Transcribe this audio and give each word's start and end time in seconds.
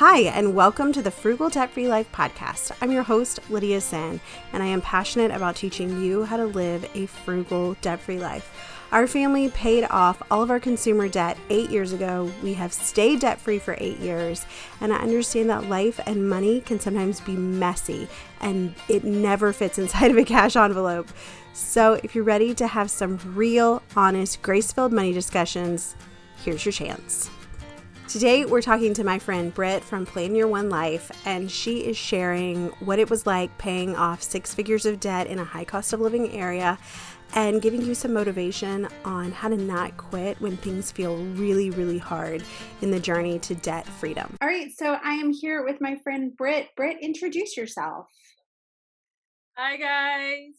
Hi, 0.00 0.20
and 0.20 0.54
welcome 0.54 0.94
to 0.94 1.02
the 1.02 1.10
Frugal 1.10 1.50
Debt 1.50 1.72
Free 1.72 1.86
Life 1.86 2.10
podcast. 2.10 2.72
I'm 2.80 2.90
your 2.90 3.02
host, 3.02 3.38
Lydia 3.50 3.82
Senn, 3.82 4.18
and 4.50 4.62
I 4.62 4.66
am 4.68 4.80
passionate 4.80 5.30
about 5.30 5.56
teaching 5.56 6.00
you 6.00 6.24
how 6.24 6.38
to 6.38 6.46
live 6.46 6.88
a 6.94 7.04
frugal, 7.04 7.76
debt 7.82 8.00
free 8.00 8.18
life. 8.18 8.50
Our 8.92 9.06
family 9.06 9.50
paid 9.50 9.84
off 9.90 10.22
all 10.30 10.42
of 10.42 10.50
our 10.50 10.58
consumer 10.58 11.06
debt 11.06 11.36
eight 11.50 11.68
years 11.68 11.92
ago. 11.92 12.32
We 12.42 12.54
have 12.54 12.72
stayed 12.72 13.20
debt 13.20 13.42
free 13.42 13.58
for 13.58 13.76
eight 13.76 13.98
years, 13.98 14.46
and 14.80 14.90
I 14.90 14.96
understand 14.96 15.50
that 15.50 15.68
life 15.68 16.00
and 16.06 16.30
money 16.30 16.62
can 16.62 16.80
sometimes 16.80 17.20
be 17.20 17.36
messy 17.36 18.08
and 18.40 18.74
it 18.88 19.04
never 19.04 19.52
fits 19.52 19.76
inside 19.78 20.12
of 20.12 20.16
a 20.16 20.24
cash 20.24 20.56
envelope. 20.56 21.10
So, 21.52 22.00
if 22.02 22.14
you're 22.14 22.24
ready 22.24 22.54
to 22.54 22.66
have 22.66 22.90
some 22.90 23.20
real, 23.34 23.82
honest, 23.94 24.40
grace 24.40 24.72
filled 24.72 24.94
money 24.94 25.12
discussions, 25.12 25.94
here's 26.42 26.64
your 26.64 26.72
chance. 26.72 27.28
Today, 28.10 28.44
we're 28.44 28.60
talking 28.60 28.92
to 28.94 29.04
my 29.04 29.20
friend 29.20 29.54
Britt 29.54 29.84
from 29.84 30.04
Plan 30.04 30.34
Your 30.34 30.48
One 30.48 30.68
Life, 30.68 31.12
and 31.24 31.48
she 31.48 31.84
is 31.84 31.96
sharing 31.96 32.66
what 32.80 32.98
it 32.98 33.08
was 33.08 33.24
like 33.24 33.56
paying 33.56 33.94
off 33.94 34.20
six 34.20 34.52
figures 34.52 34.84
of 34.84 34.98
debt 34.98 35.28
in 35.28 35.38
a 35.38 35.44
high 35.44 35.62
cost 35.62 35.92
of 35.92 36.00
living 36.00 36.32
area 36.32 36.76
and 37.36 37.62
giving 37.62 37.80
you 37.82 37.94
some 37.94 38.12
motivation 38.12 38.88
on 39.04 39.30
how 39.30 39.46
to 39.46 39.56
not 39.56 39.96
quit 39.96 40.40
when 40.40 40.56
things 40.56 40.90
feel 40.90 41.18
really, 41.34 41.70
really 41.70 41.98
hard 41.98 42.42
in 42.82 42.90
the 42.90 42.98
journey 42.98 43.38
to 43.38 43.54
debt 43.54 43.86
freedom. 43.86 44.36
All 44.42 44.48
right, 44.48 44.72
so 44.76 44.98
I 45.04 45.12
am 45.12 45.30
here 45.32 45.64
with 45.64 45.80
my 45.80 45.94
friend 46.02 46.36
Britt. 46.36 46.70
Britt, 46.76 46.96
introduce 47.00 47.56
yourself. 47.56 48.06
Hi, 49.56 49.76
guys. 49.76 50.54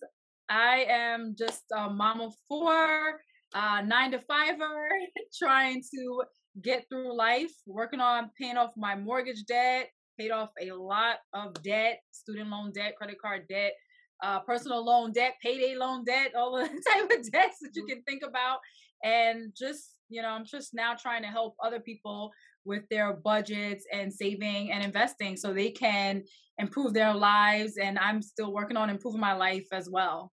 I 0.48 0.86
am 0.88 1.36
just 1.38 1.64
a 1.76 1.90
mom 1.90 2.22
of 2.22 2.34
four, 2.48 3.20
uh, 3.54 3.82
nine 3.82 4.12
to 4.12 4.20
fiver, 4.20 4.90
trying 5.38 5.84
to 5.94 6.24
get 6.62 6.86
through 6.90 7.16
life, 7.16 7.52
working 7.66 8.02
on 8.02 8.30
paying 8.40 8.58
off 8.58 8.72
my 8.76 8.96
mortgage 8.96 9.46
debt, 9.46 9.90
paid 10.20 10.32
off 10.32 10.50
a 10.62 10.72
lot 10.72 11.18
of 11.34 11.54
debt, 11.64 12.02
student 12.12 12.50
loan 12.50 12.72
debt, 12.72 12.96
credit 12.98 13.18
card 13.22 13.46
debt, 13.48 13.74
uh, 14.22 14.40
personal 14.42 14.84
loan 14.84 15.12
debt, 15.12 15.36
payday 15.42 15.76
loan 15.76 16.04
debt, 16.04 16.34
all 16.38 16.56
the 16.56 16.68
type 16.68 17.06
of 17.06 17.32
debts 17.32 17.58
that 17.62 17.72
you 17.76 17.86
can 17.86 18.02
think 18.04 18.24
about. 18.28 18.60
And 19.04 19.54
just, 19.58 19.96
you 20.10 20.22
know, 20.22 20.30
I'm 20.30 20.46
just 20.46 20.74
now 20.74 20.94
trying 20.94 21.24
to 21.24 21.28
help 21.28 21.56
other 21.64 21.80
people 21.80 22.32
with 22.66 22.84
their 22.90 23.14
budgets 23.14 23.86
and 23.92 24.14
saving 24.14 24.72
and 24.72 24.84
investing 24.84 25.36
so 25.36 25.54
they 25.54 25.72
can 25.72 26.24
improve 26.60 26.94
their 26.94 27.14
lives. 27.14 27.78
And 27.78 27.98
I'm 27.98 28.22
still 28.22 28.54
working 28.54 28.78
on 28.78 28.90
improving 28.90 29.22
my 29.22 29.34
life 29.34 29.68
as 29.72 29.90
well. 29.90 30.32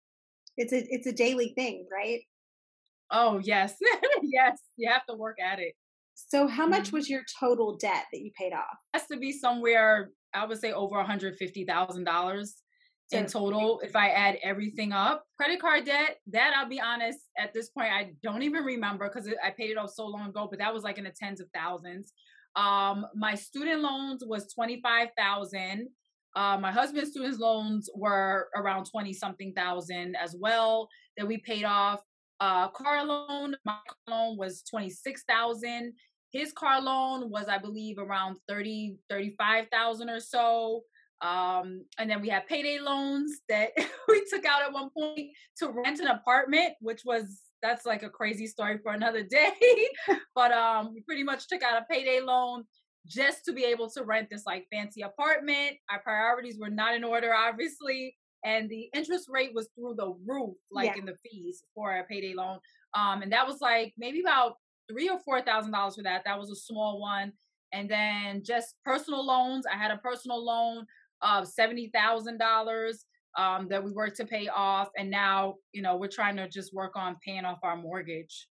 It's 0.58 0.74
a 0.74 0.86
it's 0.90 1.08
a 1.08 1.14
daily 1.14 1.54
thing, 1.56 1.88
right? 1.92 2.20
Oh 3.10 3.40
yes. 3.44 3.76
yes. 4.22 4.60
You 4.78 4.90
have 4.92 5.06
to 5.08 5.16
work 5.16 5.38
at 5.42 5.60
it. 5.60 5.74
So, 6.28 6.48
how 6.48 6.68
much 6.68 6.88
mm-hmm. 6.88 6.98
was 6.98 7.10
your 7.10 7.24
total 7.40 7.78
debt 7.78 8.06
that 8.12 8.22
you 8.22 8.32
paid 8.38 8.54
off? 8.54 8.78
It 8.94 9.00
has 9.00 9.08
to 9.08 9.18
be 9.18 9.32
somewhere, 9.32 10.12
I 10.34 10.46
would 10.46 10.60
say, 10.60 10.72
over 10.72 10.96
$150,000 10.96 12.48
in 13.12 13.26
total 13.26 13.82
if 13.84 13.96
I 13.96 14.10
add 14.10 14.38
everything 14.44 14.94
up. 14.94 15.26
Credit 15.38 15.60
card 15.60 15.86
debt, 15.86 16.18
that 16.28 16.54
I'll 16.56 16.70
be 16.70 16.80
honest, 16.80 17.20
at 17.38 17.54
this 17.54 17.70
point, 17.70 17.90
I 17.92 18.12
don't 18.24 18.44
even 18.44 18.64
remember 18.64 19.10
because 19.10 19.30
I 19.44 19.52
paid 19.52 19.72
it 19.72 19.78
off 19.78 19.92
so 19.92 20.06
long 20.06 20.30
ago, 20.30 20.48
but 20.50 20.60
that 20.60 20.74
was 20.74 20.84
like 20.84 20.98
in 20.98 21.04
the 21.04 21.12
tens 21.12 21.42
of 21.42 21.48
thousands. 21.54 22.14
Um, 22.56 23.06
my 23.16 23.36
student 23.36 23.82
loans 23.82 24.24
was 24.26 24.52
25,000. 24.54 25.88
Uh, 26.36 26.58
my 26.60 26.72
husband's 26.72 27.12
student 27.12 27.40
loans 27.40 27.90
were 27.96 28.48
around 28.56 28.86
20 28.86 29.14
something 29.14 29.54
thousand 29.54 30.16
as 30.16 30.36
well 30.40 30.88
that 31.18 31.28
we 31.28 31.38
paid 31.40 31.66
off. 31.66 32.02
Uh, 32.40 32.70
car 32.70 33.06
loan, 33.06 33.56
my 33.66 33.78
car 34.08 34.28
loan 34.28 34.38
was 34.38 34.64
26,000 34.70 35.94
his 36.32 36.52
car 36.54 36.82
loan 36.82 37.30
was 37.30 37.48
i 37.48 37.58
believe 37.58 37.98
around 37.98 38.38
30 38.48 38.98
35000 39.10 40.10
or 40.10 40.20
so 40.20 40.82
um, 41.24 41.86
and 42.00 42.10
then 42.10 42.20
we 42.20 42.30
had 42.30 42.48
payday 42.48 42.80
loans 42.80 43.42
that 43.48 43.70
we 44.08 44.26
took 44.28 44.44
out 44.44 44.64
at 44.64 44.74
one 44.74 44.90
point 44.90 45.30
to 45.60 45.70
rent 45.70 46.00
an 46.00 46.08
apartment 46.08 46.74
which 46.80 47.02
was 47.06 47.42
that's 47.62 47.86
like 47.86 48.04
a 48.04 48.10
crazy 48.10 48.48
story 48.48 48.80
for 48.82 48.94
another 48.94 49.24
day. 49.30 49.52
But 50.36 50.52
um, 50.52 50.94
we 50.94 51.02
pretty 51.02 51.24
much 51.24 51.48
took 51.48 51.62
out 51.62 51.82
a 51.82 51.86
payday 51.90 52.20
loan 52.20 52.64
just 53.08 53.46
to 53.46 53.54
be 53.54 53.64
able 53.64 53.90
to 53.92 54.04
rent 54.04 54.30
this 54.30 54.44
like 54.46 54.68
fancy 54.72 55.02
apartment. 55.02 55.78
Our 55.90 56.00
priorities 56.00 56.58
were 56.60 56.70
not 56.70 56.96
in 56.96 57.04
order 57.04 57.34
obviously 57.34 58.16
and 58.44 58.70
the 58.70 58.90
interest 58.96 59.28
rate 59.30 59.52
was 59.54 59.70
through 59.76 59.96
the 59.98 60.14
roof 60.26 60.56
like 60.72 60.92
yeah. 60.96 61.00
in 61.00 61.06
the 61.06 61.16
fees 61.24 61.64
for 61.76 61.96
a 61.96 62.04
payday 62.04 62.34
loan. 62.34 62.60
Um, 62.98 63.22
and 63.22 63.32
that 63.32 63.48
was 63.48 63.62
like 63.62 63.94
maybe 63.98 64.22
about 64.22 64.56
three 64.90 65.10
or 65.10 65.20
four 65.20 65.42
thousand 65.42 65.72
dollars 65.72 65.96
for 65.96 66.04
that. 66.04 66.24
That 66.26 66.40
was 66.40 66.50
a 66.50 66.56
small 66.56 67.00
one. 67.00 67.34
And 67.74 67.90
then 67.90 68.44
just 68.44 68.76
personal 68.84 69.26
loans. 69.26 69.66
I 69.66 69.78
had 69.78 69.92
a 69.92 69.98
personal 69.98 70.44
loan 70.44 70.86
of 71.22 71.48
seventy 71.48 71.90
thousand 71.94 72.38
dollars 72.38 73.06
um, 73.38 73.68
that 73.70 73.84
we 73.84 73.92
worked 73.92 74.18
to 74.18 74.26
pay 74.26 74.48
off, 74.48 74.90
and 74.98 75.10
now 75.10 75.56
you 75.74 75.82
know 75.82 75.96
we're 75.96 76.08
trying 76.08 76.36
to 76.38 76.50
just 76.50 76.74
work 76.74 76.94
on 76.96 77.18
paying 77.26 77.46
off 77.46 77.60
our 77.64 77.78
mortgage. 77.78 78.48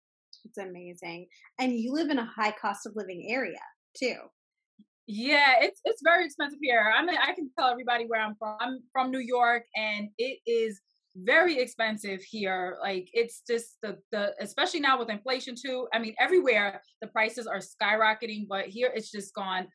It's 0.44 0.58
amazing, 0.58 1.26
and 1.58 1.72
you 1.72 1.92
live 1.92 2.10
in 2.10 2.18
a 2.18 2.24
high 2.24 2.52
cost 2.52 2.86
of 2.86 2.94
living 2.94 3.26
area 3.28 3.58
too. 3.96 4.16
Yeah, 5.06 5.54
it's 5.60 5.80
it's 5.84 6.02
very 6.02 6.26
expensive 6.26 6.58
here. 6.62 6.92
I 6.94 7.04
mean, 7.04 7.16
I 7.16 7.32
can 7.32 7.50
tell 7.58 7.68
everybody 7.68 8.04
where 8.04 8.20
I'm 8.20 8.36
from. 8.38 8.56
I'm 8.60 8.80
from 8.92 9.10
New 9.10 9.18
York, 9.18 9.64
and 9.74 10.10
it 10.18 10.38
is 10.46 10.80
very 11.16 11.58
expensive 11.58 12.22
here. 12.22 12.76
Like 12.80 13.08
it's 13.12 13.42
just 13.46 13.78
the 13.82 13.98
the 14.12 14.34
especially 14.40 14.80
now 14.80 14.98
with 14.98 15.10
inflation 15.10 15.54
too. 15.60 15.88
I 15.92 15.98
mean, 15.98 16.14
everywhere 16.18 16.82
the 17.00 17.08
prices 17.08 17.46
are 17.46 17.58
skyrocketing, 17.58 18.46
but 18.48 18.66
here 18.66 18.90
it's 18.94 19.10
just 19.10 19.34
gone 19.34 19.68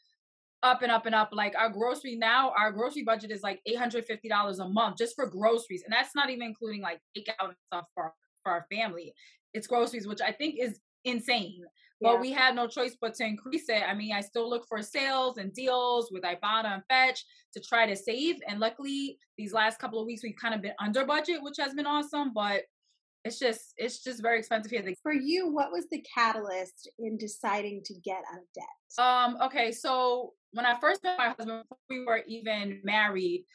up 0.61 0.81
and 0.81 0.91
up 0.91 1.05
and 1.05 1.16
up. 1.16 1.29
Like 1.31 1.55
our 1.57 1.69
grocery 1.69 2.16
now, 2.16 2.53
our 2.57 2.71
grocery 2.71 3.03
budget 3.03 3.31
is 3.31 3.44
like 3.44 3.61
eight 3.66 3.77
hundred 3.77 4.05
fifty 4.05 4.29
dollars 4.29 4.59
a 4.59 4.67
month 4.67 4.97
just 4.97 5.16
for 5.16 5.27
groceries, 5.27 5.83
and 5.83 5.94
that's 5.94 6.16
not 6.16 6.29
even 6.29 6.47
including 6.47 6.81
like 6.81 6.99
takeout 7.17 7.50
and 7.50 7.55
stuff 7.67 7.85
for 7.94 8.13
for 8.44 8.51
our 8.51 8.65
family. 8.71 9.13
It's 9.53 9.67
groceries, 9.67 10.07
which 10.07 10.21
I 10.21 10.31
think 10.31 10.55
is 10.59 10.79
insane. 11.06 11.64
But 12.02 12.16
yeah. 12.16 12.19
we 12.19 12.31
had 12.31 12.56
no 12.56 12.68
choice 12.68 12.97
but 13.00 13.14
to 13.16 13.24
increase 13.24 13.69
it. 13.69 13.81
I 13.88 13.94
mean, 13.94 14.14
I 14.14 14.19
still 14.19 14.50
look 14.50 14.66
for 14.68 14.81
sales 14.81 15.38
and 15.38 15.53
deals 15.53 16.12
with 16.12 16.24
Ibotta 16.24 16.66
and 16.66 16.84
Fetch 16.90 17.24
to 17.53 17.62
try 17.62 17.86
to 17.86 17.96
save. 17.96 18.36
And 18.47 18.59
luckily, 18.59 19.18
these 19.38 19.53
last 19.53 19.80
couple 19.80 20.00
of 20.02 20.06
weeks 20.06 20.22
we've 20.22 20.36
kind 20.42 20.53
of 20.53 20.62
been 20.62 20.74
under 20.84 21.06
budget, 21.06 21.42
which 21.42 21.56
has 21.59 21.74
been 21.74 21.86
awesome. 21.86 22.34
But 22.34 22.63
it's 23.24 23.40
just 23.40 23.74
it's 23.78 24.03
just 24.03 24.22
very 24.22 24.40
expensive 24.40 24.69
here. 24.69 24.84
For 25.02 25.13
you, 25.13 25.50
what 25.50 25.72
was 25.72 25.86
the 25.90 26.03
catalyst 26.13 26.90
in 27.00 27.18
deciding 27.18 27.84
to 27.86 27.94
get 28.03 28.22
out 28.31 28.40
of 28.40 28.46
debt? 28.53 29.06
Um, 29.06 29.38
okay, 29.47 29.72
so 29.72 30.34
when 30.52 30.66
I 30.66 30.78
first 30.80 31.03
met 31.03 31.18
my 31.18 31.30
husband, 31.30 31.63
we 31.90 32.03
were 32.03 32.22
even 32.28 32.81
married, 32.84 33.46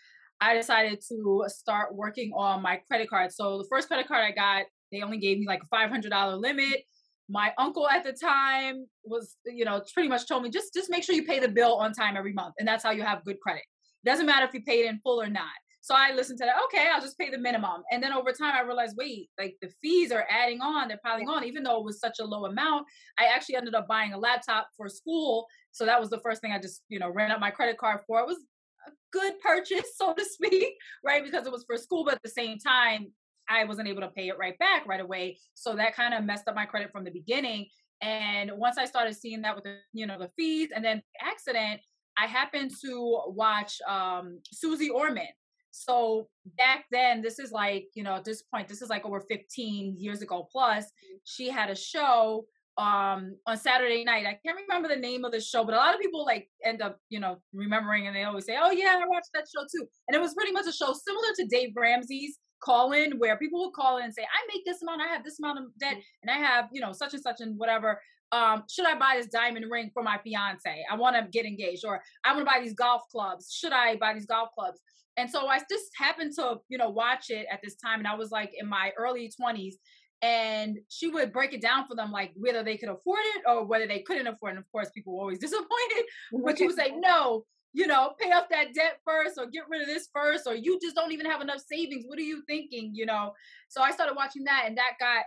I 0.41 0.55
decided 0.55 1.03
to 1.09 1.45
start 1.49 1.95
working 1.95 2.33
on 2.35 2.63
my 2.63 2.81
credit 2.89 3.11
card. 3.11 3.33
So 3.33 3.59
the 3.59 3.69
first 3.69 3.89
credit 3.89 4.09
card 4.09 4.25
I 4.25 4.31
got, 4.31 4.67
they 4.91 5.03
only 5.03 5.19
gave 5.19 5.39
me 5.39 5.47
like 5.47 5.63
a 5.63 5.67
five 5.67 5.91
hundred 5.91 6.11
dollar 6.11 6.37
limit 6.37 6.85
my 7.29 7.53
uncle 7.59 7.89
at 7.89 8.05
the 8.05 8.13
time 8.13 8.87
was 9.05 9.37
you 9.45 9.65
know 9.65 9.83
pretty 9.93 10.09
much 10.09 10.27
told 10.27 10.43
me 10.43 10.51
just 10.51 10.73
just 10.73 10.91
make 10.91 11.05
sure 11.05 11.15
you 11.15 11.25
pay 11.25 11.39
the 11.39 11.49
bill 11.49 11.77
on 11.77 11.93
time 11.93 12.17
every 12.17 12.33
month 12.33 12.55
and 12.59 12.67
that's 12.67 12.83
how 12.83 12.91
you 12.91 13.03
have 13.03 13.25
good 13.25 13.41
credit. 13.41 13.63
Doesn't 14.05 14.27
matter 14.27 14.47
if 14.47 14.55
you 14.55 14.63
paid 14.63 14.87
in 14.87 14.99
full 15.01 15.21
or 15.21 15.29
not. 15.29 15.53
So 15.81 15.95
i 15.97 16.13
listened 16.13 16.39
to 16.41 16.45
that 16.47 16.57
okay 16.65 16.89
i'll 16.93 17.01
just 17.01 17.19
pay 17.19 17.31
the 17.31 17.39
minimum. 17.39 17.83
And 17.91 18.03
then 18.03 18.13
over 18.13 18.33
time 18.33 18.55
i 18.55 18.63
realized 18.63 18.97
wait 18.97 19.29
like 19.39 19.57
the 19.63 19.71
fees 19.83 20.11
are 20.11 20.27
adding 20.31 20.61
on 20.61 20.89
they're 20.89 21.01
piling 21.05 21.29
on 21.29 21.45
even 21.45 21.63
though 21.63 21.79
it 21.79 21.85
was 21.85 22.01
such 22.01 22.19
a 22.21 22.25
low 22.25 22.47
amount 22.47 22.87
i 23.19 23.27
actually 23.27 23.57
ended 23.57 23.75
up 23.75 23.87
buying 23.89 24.13
a 24.13 24.19
laptop 24.19 24.69
for 24.77 24.89
school. 24.89 25.47
So 25.73 25.85
that 25.87 26.01
was 26.01 26.11
the 26.11 26.21
first 26.21 26.41
thing 26.41 26.53
i 26.53 26.59
just 26.59 26.83
you 26.89 26.99
know 26.99 27.11
ran 27.11 27.31
up 27.31 27.41
my 27.41 27.51
credit 27.51 27.79
card 27.79 28.01
for. 28.07 28.21
It 28.21 28.27
was 28.27 28.39
a 28.87 28.91
good 29.13 29.39
purchase 29.41 29.91
so 29.97 30.15
to 30.15 30.25
speak 30.25 30.75
right 31.05 31.23
because 31.23 31.47
it 31.47 31.53
was 31.53 31.65
for 31.65 31.77
school 31.77 32.05
but 32.05 32.15
at 32.15 32.23
the 32.23 32.31
same 32.31 32.59
time 32.59 33.13
I 33.49 33.65
wasn't 33.65 33.89
able 33.89 34.03
to 34.03 34.09
pay 34.09 34.29
it 34.29 34.39
right 34.39 34.59
back 34.59 34.87
right 34.87 35.01
away. 35.01 35.39
So 35.55 35.75
that 35.77 35.95
kind 35.95 36.15
of 36.15 36.25
messed 36.25 36.49
up 36.49 36.55
my 36.55 36.67
credit 36.67 36.91
from 36.93 37.05
the 37.05 37.11
beginning. 37.11 37.67
And 38.03 38.53
once 38.57 38.79
I 38.79 38.85
started 38.85 39.15
seeing 39.17 39.43
that 39.43 39.55
with 39.55 39.65
the, 39.65 39.79
you 39.93 40.07
know, 40.07 40.19
the 40.19 40.31
fees 40.37 40.69
and 40.75 40.85
then 40.85 41.03
the 41.15 41.27
accident, 41.27 41.81
I 42.17 42.27
happened 42.27 42.73
to 42.85 43.23
watch 43.29 43.79
um 43.89 44.41
Suze 44.53 44.91
Orman. 44.91 45.29
So 45.71 46.29
back 46.57 46.87
then, 46.91 47.23
this 47.23 47.39
is 47.39 47.53
like, 47.53 47.87
you 47.95 48.03
know, 48.03 48.15
at 48.15 48.25
this 48.25 48.43
point, 48.43 48.69
this 48.69 48.83
is 48.83 48.89
like 48.89 49.05
over 49.05 49.21
15 49.21 49.97
years 49.99 50.23
ago 50.23 50.49
plus, 50.51 50.85
mm-hmm. 50.85 51.17
she 51.25 51.49
had 51.49 51.71
a 51.71 51.77
show 51.77 52.45
um 52.77 53.35
on 53.47 53.57
Saturday 53.57 54.05
night. 54.05 54.27
I 54.27 54.39
can't 54.45 54.59
remember 54.69 54.89
the 54.89 55.01
name 55.01 55.25
of 55.25 55.33
the 55.33 55.41
show, 55.41 55.65
but 55.65 55.75
a 55.75 55.79
lot 55.79 55.95
of 55.95 56.01
people 56.01 56.25
like 56.25 56.49
end 56.65 56.83
up, 56.83 56.99
you 57.09 57.19
know, 57.19 57.39
remembering 57.53 58.07
and 58.07 58.15
they 58.15 58.25
always 58.25 58.47
say, 58.47 58.57
Oh 58.61 58.71
yeah, 58.71 58.99
I 59.03 59.07
watched 59.09 59.31
that 59.35 59.47
show 59.53 59.63
too. 59.63 59.87
And 60.07 60.17
it 60.17 60.21
was 60.21 60.35
pretty 60.35 60.53
much 60.53 60.67
a 60.67 60.73
show 60.73 60.93
similar 60.93 61.29
to 61.37 61.47
Dave 61.47 61.73
Ramsey's 61.77 62.39
call 62.61 62.93
in 62.93 63.19
where 63.19 63.37
people 63.37 63.61
will 63.61 63.71
call 63.71 63.99
in 63.99 64.05
and 64.05 64.15
say, 64.15 64.23
I 64.23 64.47
make 64.55 64.65
this 64.65 64.83
amount, 64.83 65.03
I 65.03 65.07
have 65.07 65.25
this 65.25 65.39
amount 65.39 65.59
of 65.59 65.65
debt, 65.79 65.97
mm. 65.97 66.03
and 66.23 66.31
I 66.31 66.39
have, 66.39 66.69
you 66.73 66.81
know, 66.81 66.93
such 66.93 67.15
and 67.15 67.23
such 67.23 67.41
and 67.41 67.59
whatever. 67.59 68.01
Um, 68.31 68.65
should 68.69 68.87
I 68.87 68.95
buy 68.99 69.15
this 69.17 69.29
diamond 69.29 69.67
ring 69.71 69.91
for 69.95 70.03
my 70.03 70.19
fiance? 70.23 70.85
I 70.91 70.97
want 70.97 71.17
to 71.17 71.27
get 71.31 71.47
engaged, 71.47 71.85
or 71.85 72.03
I 72.25 72.33
want 72.35 72.47
to 72.47 72.53
buy 72.53 72.61
these 72.61 72.75
golf 72.75 73.03
clubs. 73.11 73.53
Should 73.53 73.73
I 73.73 73.97
buy 73.97 74.13
these 74.15 74.27
golf 74.27 74.51
clubs? 74.57 74.81
And 75.17 75.29
so 75.29 75.47
I 75.49 75.59
just 75.59 75.87
happened 75.97 76.33
to, 76.37 76.59
you 76.69 76.79
know, 76.79 76.91
watch 76.91 77.31
it 77.31 77.47
at 77.51 77.61
this 77.63 77.77
time, 77.77 77.99
and 77.99 78.07
I 78.07 78.15
was 78.15 78.31
like 78.31 78.53
in 78.57 78.69
my 78.69 78.93
early 78.97 79.33
20s. 79.41 79.75
and 80.21 80.79
she 80.89 81.07
would 81.09 81.33
break 81.33 81.55
it 81.55 81.63
down 81.63 81.87
for 81.87 81.95
them 81.95 82.11
like 82.11 82.33
whether 82.35 82.65
they 82.65 82.77
could 82.77 82.89
afford 82.89 83.21
it 83.37 83.43
or 83.47 83.65
whether 83.65 83.87
they 83.87 84.01
couldn't 84.01 84.27
afford 84.27 84.51
it. 84.51 84.57
And 84.57 84.65
of 84.65 84.71
course, 84.73 84.91
people 84.91 85.15
were 85.15 85.21
always 85.21 85.39
disappointed, 85.47 86.05
but 86.45 86.59
she 86.59 86.67
would 86.67 86.77
say, 86.77 86.93
no, 86.97 87.45
you 87.73 87.87
know, 87.87 88.13
pay 88.21 88.33
off 88.33 88.49
that 88.51 88.75
debt 88.75 88.99
first 89.05 89.39
or 89.39 89.47
get 89.47 89.65
rid 89.69 89.83
of 89.83 89.89
this 89.89 90.09
first, 90.13 90.47
or 90.47 90.55
you 90.55 90.79
just 90.81 90.97
don't 90.97 91.13
even 91.13 91.27
have 91.27 91.41
enough 91.41 91.61
savings. 91.71 92.05
What 92.07 92.19
are 92.19 92.23
you 92.23 92.43
thinking? 92.47 92.93
You 92.95 93.07
know, 93.07 93.33
so 93.69 93.83
I 93.83 93.91
started 93.91 94.15
watching 94.17 94.45
that 94.45 94.65
and 94.67 94.77
that 94.79 94.93
got 94.99 95.25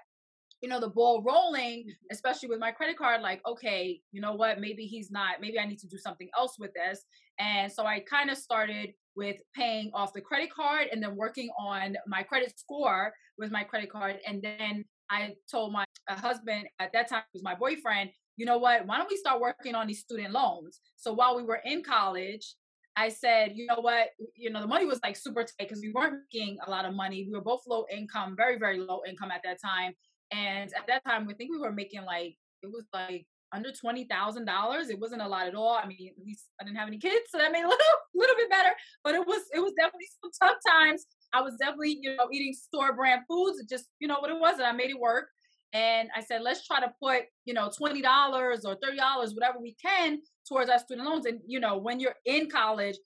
you 0.61 0.69
know 0.69 0.79
the 0.79 0.89
ball 0.89 1.21
rolling 1.23 1.79
mm-hmm. 1.79 1.91
especially 2.11 2.47
with 2.47 2.59
my 2.59 2.71
credit 2.71 2.97
card 2.97 3.21
like 3.21 3.41
okay 3.47 3.99
you 4.11 4.21
know 4.21 4.33
what 4.33 4.61
maybe 4.61 4.85
he's 4.85 5.11
not 5.11 5.41
maybe 5.41 5.59
i 5.59 5.65
need 5.65 5.79
to 5.79 5.87
do 5.87 5.97
something 5.97 6.29
else 6.37 6.57
with 6.59 6.71
this 6.73 7.03
and 7.39 7.71
so 7.71 7.85
i 7.85 7.99
kind 7.99 8.29
of 8.29 8.37
started 8.37 8.93
with 9.15 9.37
paying 9.55 9.91
off 9.93 10.13
the 10.13 10.21
credit 10.21 10.53
card 10.53 10.87
and 10.91 11.03
then 11.03 11.15
working 11.15 11.49
on 11.59 11.97
my 12.07 12.23
credit 12.23 12.57
score 12.57 13.11
with 13.37 13.51
my 13.51 13.63
credit 13.63 13.91
card 13.91 14.17
and 14.27 14.41
then 14.41 14.85
i 15.09 15.33
told 15.49 15.73
my 15.73 15.83
husband 16.09 16.65
at 16.79 16.91
that 16.93 17.09
time 17.09 17.23
was 17.33 17.43
my 17.43 17.55
boyfriend 17.55 18.09
you 18.41 18.47
know 18.47 18.57
what 18.57 18.87
why 18.87 18.97
don't 18.97 19.09
we 19.09 19.17
start 19.17 19.39
working 19.39 19.75
on 19.75 19.85
these 19.85 19.99
student 19.99 20.31
loans 20.31 20.79
so 20.95 21.13
while 21.13 21.35
we 21.37 21.43
were 21.43 21.61
in 21.63 21.83
college 21.83 22.55
I 22.95 23.07
said, 23.07 23.53
you 23.55 23.67
know 23.67 23.79
what, 23.79 24.09
you 24.35 24.49
know, 24.49 24.59
the 24.59 24.67
money 24.67 24.85
was 24.85 24.99
like 25.01 25.15
super 25.15 25.43
tight 25.43 25.53
because 25.59 25.81
we 25.81 25.93
weren't 25.93 26.23
making 26.33 26.57
a 26.67 26.69
lot 26.69 26.83
of 26.83 26.93
money. 26.93 27.25
We 27.25 27.31
were 27.31 27.43
both 27.43 27.61
low 27.65 27.85
income, 27.89 28.35
very, 28.35 28.57
very 28.57 28.79
low 28.79 29.01
income 29.07 29.31
at 29.31 29.41
that 29.45 29.61
time. 29.63 29.93
And 30.31 30.71
at 30.73 30.87
that 30.87 31.03
time, 31.05 31.27
I 31.29 31.33
think 31.33 31.51
we 31.51 31.59
were 31.59 31.71
making 31.71 32.03
like 32.03 32.35
it 32.63 32.67
was 32.67 32.83
like 32.93 33.25
under 33.53 33.71
twenty 33.71 34.05
thousand 34.05 34.45
dollars. 34.45 34.89
It 34.89 34.99
wasn't 34.99 35.21
a 35.21 35.27
lot 35.27 35.47
at 35.47 35.55
all. 35.55 35.79
I 35.81 35.87
mean, 35.87 36.11
at 36.17 36.25
least 36.25 36.47
I 36.59 36.65
didn't 36.65 36.77
have 36.77 36.87
any 36.87 36.97
kids, 36.97 37.25
so 37.29 37.37
that 37.37 37.51
made 37.51 37.63
a 37.63 37.67
little 37.75 37.97
little 38.13 38.35
bit 38.35 38.49
better. 38.49 38.71
But 39.03 39.15
it 39.15 39.25
was 39.25 39.43
it 39.53 39.59
was 39.59 39.73
definitely 39.77 40.07
some 40.21 40.31
tough 40.41 40.57
times. 40.67 41.05
I 41.33 41.41
was 41.41 41.55
definitely 41.55 41.97
you 42.01 42.15
know 42.15 42.27
eating 42.31 42.53
store 42.53 42.93
brand 42.93 43.21
foods. 43.27 43.59
It 43.59 43.69
just 43.69 43.85
you 43.99 44.07
know 44.07 44.19
what 44.19 44.31
it 44.31 44.39
was, 44.39 44.55
and 44.55 44.67
I 44.67 44.71
made 44.73 44.89
it 44.89 44.99
work. 44.99 45.29
And 45.73 46.09
I 46.15 46.21
said, 46.21 46.41
let's 46.41 46.65
try 46.67 46.79
to 46.79 46.93
put 47.01 47.23
you 47.45 47.53
know 47.53 47.69
twenty 47.75 48.01
dollars 48.01 48.65
or 48.65 48.75
thirty 48.75 48.97
dollars, 48.97 49.33
whatever 49.33 49.59
we 49.59 49.75
can, 49.83 50.19
towards 50.47 50.69
our 50.69 50.79
student 50.79 51.07
loans. 51.07 51.25
And 51.25 51.39
you 51.47 51.59
know, 51.59 51.77
when 51.77 51.99
you're 51.99 52.15
in 52.25 52.49
college, 52.49 52.97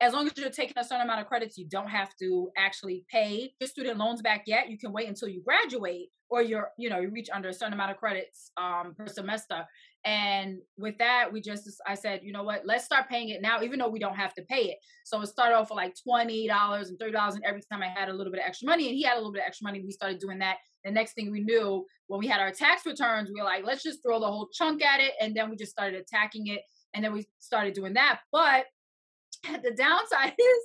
as 0.00 0.12
long 0.12 0.26
as 0.26 0.32
you're 0.36 0.50
taking 0.50 0.76
a 0.76 0.84
certain 0.84 1.02
amount 1.02 1.20
of 1.20 1.26
credits, 1.26 1.56
you 1.56 1.66
don't 1.68 1.88
have 1.88 2.10
to 2.20 2.50
actually 2.56 3.04
pay 3.10 3.52
your 3.60 3.68
student 3.68 3.98
loans 3.98 4.22
back 4.22 4.44
yet. 4.46 4.68
You 4.68 4.78
can 4.78 4.92
wait 4.92 5.08
until 5.08 5.28
you 5.28 5.42
graduate 5.42 6.08
or 6.28 6.42
you're, 6.42 6.70
you 6.78 6.90
know, 6.90 7.00
you 7.00 7.10
reach 7.10 7.28
under 7.32 7.48
a 7.48 7.54
certain 7.54 7.74
amount 7.74 7.92
of 7.92 7.96
credits 7.98 8.50
um, 8.56 8.94
per 8.96 9.06
semester. 9.06 9.64
And 10.04 10.58
with 10.76 10.98
that, 10.98 11.32
we 11.32 11.40
just, 11.40 11.68
I 11.86 11.94
said, 11.94 12.20
you 12.22 12.32
know 12.32 12.42
what, 12.42 12.62
let's 12.66 12.84
start 12.84 13.08
paying 13.08 13.30
it 13.30 13.40
now, 13.40 13.62
even 13.62 13.78
though 13.78 13.88
we 13.88 13.98
don't 13.98 14.16
have 14.16 14.34
to 14.34 14.42
pay 14.42 14.64
it. 14.64 14.76
So 15.04 15.20
it 15.22 15.28
started 15.28 15.54
off 15.54 15.68
for 15.68 15.74
like 15.74 15.94
$20 16.06 16.88
and 16.88 16.98
$30. 16.98 17.34
And 17.34 17.44
every 17.44 17.62
time 17.72 17.82
I 17.82 17.88
had 17.88 18.10
a 18.10 18.12
little 18.12 18.30
bit 18.30 18.42
of 18.42 18.46
extra 18.46 18.66
money 18.66 18.88
and 18.88 18.94
he 18.94 19.02
had 19.02 19.14
a 19.14 19.16
little 19.16 19.32
bit 19.32 19.42
of 19.42 19.46
extra 19.46 19.64
money, 19.64 19.80
we 19.80 19.92
started 19.92 20.18
doing 20.18 20.38
that. 20.40 20.56
The 20.84 20.90
next 20.90 21.14
thing 21.14 21.30
we 21.30 21.40
knew, 21.40 21.86
when 22.08 22.20
we 22.20 22.26
had 22.26 22.40
our 22.40 22.50
tax 22.50 22.84
returns, 22.84 23.30
we 23.32 23.40
were 23.40 23.46
like, 23.46 23.64
let's 23.64 23.82
just 23.82 24.02
throw 24.02 24.20
the 24.20 24.26
whole 24.26 24.48
chunk 24.52 24.84
at 24.84 25.00
it. 25.00 25.12
And 25.20 25.34
then 25.34 25.48
we 25.48 25.56
just 25.56 25.72
started 25.72 25.98
attacking 25.98 26.48
it. 26.48 26.60
And 26.92 27.02
then 27.02 27.14
we 27.14 27.26
started 27.38 27.72
doing 27.72 27.94
that. 27.94 28.20
But 28.30 28.66
the 29.42 29.74
downside 29.74 30.34
is 30.38 30.58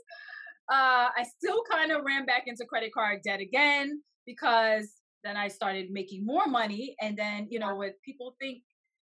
uh, 0.69 1.09
I 1.17 1.25
still 1.37 1.63
kind 1.69 1.91
of 1.91 2.03
ran 2.03 2.25
back 2.25 2.43
into 2.47 2.65
credit 2.65 2.93
card 2.93 3.21
debt 3.23 3.39
again 3.39 4.01
because 4.25 4.91
then 5.23 5.35
I 5.35 5.47
started 5.47 5.89
making 5.91 6.25
more 6.25 6.47
money. 6.47 6.95
And 7.01 7.17
then, 7.17 7.47
you 7.49 7.59
know, 7.59 7.75
what 7.75 7.93
people 8.03 8.35
think, 8.39 8.61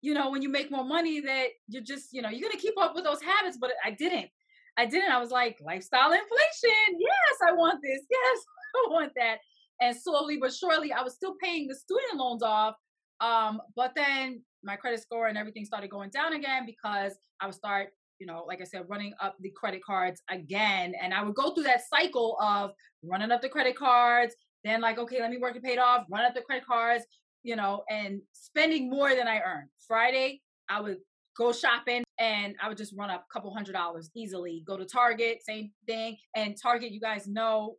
you 0.02 0.14
know, 0.14 0.30
when 0.30 0.42
you 0.42 0.50
make 0.50 0.72
more 0.72 0.84
money 0.84 1.20
that 1.22 1.48
you're 1.68 1.84
just, 1.84 2.14
you 2.14 2.22
know, 2.22 2.30
you're 2.30 2.48
going 2.48 2.58
to 2.58 2.62
keep 2.62 2.80
up 2.80 2.96
with 2.96 3.04
those 3.04 3.22
habits. 3.22 3.58
But 3.60 3.72
I 3.84 3.92
didn't. 3.92 4.30
I 4.78 4.86
didn't. 4.86 5.12
I 5.12 5.20
was 5.20 5.32
like, 5.32 5.58
lifestyle 5.62 6.12
inflation. 6.12 7.00
Yes, 7.00 7.38
I 7.48 7.52
want 7.52 7.80
this. 7.84 8.02
Yes, 8.10 8.38
I 8.76 8.92
want 8.92 9.12
that. 9.18 9.38
And 9.82 9.96
slowly 9.96 10.38
but 10.38 10.54
surely, 10.54 10.92
I 10.92 11.02
was 11.02 11.14
still 11.14 11.36
paying 11.42 11.68
the 11.68 11.76
student 11.76 12.16
loans 12.16 12.44
off. 12.44 12.76
Um, 13.22 13.62
but 13.76 13.92
then 13.96 14.42
my 14.64 14.76
credit 14.76 15.02
score 15.02 15.28
and 15.28 15.38
everything 15.38 15.66
started 15.66 15.90
going 15.90 16.10
down 16.10 16.34
again 16.34 16.66
because 16.66 17.14
I 17.42 17.46
would 17.46 17.56
start 17.56 17.90
you 18.20 18.28
know, 18.28 18.44
like 18.48 18.62
I 18.62 18.66
said, 18.66 18.84
running 18.88 19.14
up 19.22 19.36
the 19.40 19.50
credit 19.50 19.82
cards 19.84 20.22
again. 20.30 20.94
And 21.02 21.14
I 21.14 21.24
would 21.24 21.36
go 21.36 21.52
through 21.52 21.64
that 21.64 21.82
cycle 21.90 22.38
of 22.42 22.72
running 23.02 23.32
up 23.32 23.42
the 23.42 23.50
credit 23.50 23.78
cards, 23.78 24.36
then 24.64 24.82
like, 24.82 25.00
okay, 25.00 25.22
let 25.22 25.32
me 25.32 25.38
work 25.38 25.58
it 25.62 25.80
off, 25.80 26.06
run 26.12 26.26
up 26.26 26.36
the 26.36 26.42
credit 26.42 26.66
cards, 26.68 27.06
you 27.44 27.56
know, 27.56 27.84
and 27.90 28.22
spending 28.34 28.90
more 28.90 29.16
than 29.16 29.28
I 29.28 29.40
earned. 29.40 29.70
Friday, 29.88 30.42
I 30.70 30.82
would 30.82 30.98
go 31.38 31.54
shopping 31.54 32.04
and 32.20 32.56
I 32.62 32.68
would 32.68 32.78
just 32.78 32.94
run 32.98 33.10
up 33.10 33.26
a 33.30 33.34
couple 33.34 33.54
hundred 33.54 33.74
dollars 33.74 34.10
easily. 34.16 34.64
Go 34.68 34.78
to 34.78 34.86
Target, 34.86 35.40
same 35.44 35.72
thing. 35.88 36.18
And 36.36 36.56
Target, 36.62 36.92
you 36.92 37.00
guys 37.00 37.28
know, 37.28 37.78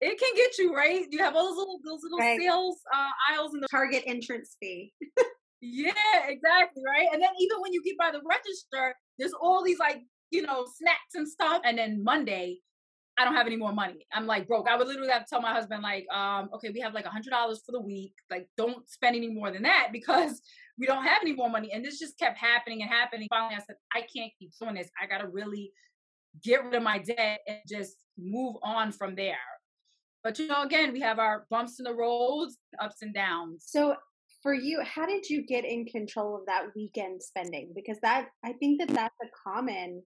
it 0.00 0.18
can 0.18 0.34
get 0.34 0.58
you 0.58 0.74
right. 0.74 1.06
You 1.10 1.18
have 1.18 1.36
all 1.36 1.48
those 1.48 1.56
little 1.56 1.78
those 1.84 2.00
little 2.02 2.18
right. 2.18 2.40
sales 2.40 2.78
uh, 2.94 3.32
aisles 3.32 3.54
in 3.54 3.60
the 3.60 3.68
Target 3.70 4.02
entrance 4.06 4.56
fee. 4.60 4.92
yeah, 5.60 5.92
exactly, 6.28 6.82
right. 6.86 7.06
And 7.12 7.22
then 7.22 7.30
even 7.38 7.60
when 7.60 7.72
you 7.72 7.82
get 7.84 7.96
by 7.98 8.10
the 8.10 8.20
register, 8.28 8.94
there's 9.18 9.32
all 9.32 9.62
these 9.62 9.78
like, 9.78 10.00
you 10.30 10.42
know, 10.42 10.66
snacks 10.76 11.14
and 11.14 11.28
stuff. 11.28 11.62
And 11.64 11.78
then 11.78 12.02
Monday, 12.02 12.58
I 13.18 13.24
don't 13.24 13.34
have 13.34 13.46
any 13.46 13.56
more 13.56 13.72
money. 13.72 14.06
I'm 14.12 14.26
like 14.26 14.48
broke. 14.48 14.68
I 14.68 14.76
would 14.76 14.86
literally 14.86 15.10
have 15.10 15.24
to 15.24 15.28
tell 15.28 15.42
my 15.42 15.52
husband, 15.52 15.82
like, 15.82 16.06
um, 16.12 16.48
okay, 16.54 16.70
we 16.72 16.80
have 16.80 16.94
like 16.94 17.04
a 17.04 17.10
hundred 17.10 17.30
dollars 17.30 17.62
for 17.64 17.72
the 17.72 17.80
week. 17.80 18.14
Like, 18.30 18.48
don't 18.56 18.88
spend 18.88 19.16
any 19.16 19.28
more 19.28 19.50
than 19.50 19.62
that 19.62 19.88
because 19.92 20.40
we 20.78 20.86
don't 20.86 21.04
have 21.04 21.18
any 21.22 21.34
more 21.34 21.50
money. 21.50 21.70
And 21.72 21.84
this 21.84 21.98
just 21.98 22.18
kept 22.18 22.38
happening 22.38 22.80
and 22.82 22.90
happening. 22.90 23.28
Finally, 23.30 23.56
I 23.56 23.58
said, 23.58 23.76
I 23.94 24.00
can't 24.00 24.32
keep 24.38 24.50
doing 24.60 24.74
this. 24.74 24.88
I 25.00 25.06
gotta 25.06 25.28
really 25.28 25.72
get 26.42 26.64
rid 26.64 26.74
of 26.74 26.82
my 26.82 26.98
debt 26.98 27.40
and 27.46 27.58
just 27.68 27.96
move 28.18 28.56
on 28.62 28.92
from 28.92 29.14
there. 29.14 29.36
But 30.24 30.38
you 30.38 30.46
know, 30.46 30.62
again, 30.62 30.92
we 30.92 31.00
have 31.00 31.18
our 31.18 31.46
bumps 31.50 31.80
in 31.80 31.84
the 31.84 31.94
roads, 31.94 32.58
ups 32.80 33.02
and 33.02 33.12
downs. 33.12 33.64
So 33.66 33.96
for 34.42 34.54
you, 34.54 34.82
how 34.82 35.06
did 35.06 35.28
you 35.28 35.44
get 35.46 35.64
in 35.64 35.84
control 35.84 36.36
of 36.36 36.46
that 36.46 36.66
weekend 36.74 37.22
spending? 37.22 37.72
Because 37.74 37.98
that 38.02 38.28
I 38.44 38.52
think 38.54 38.80
that 38.80 38.88
that's 38.88 39.14
a 39.22 39.50
common 39.50 40.02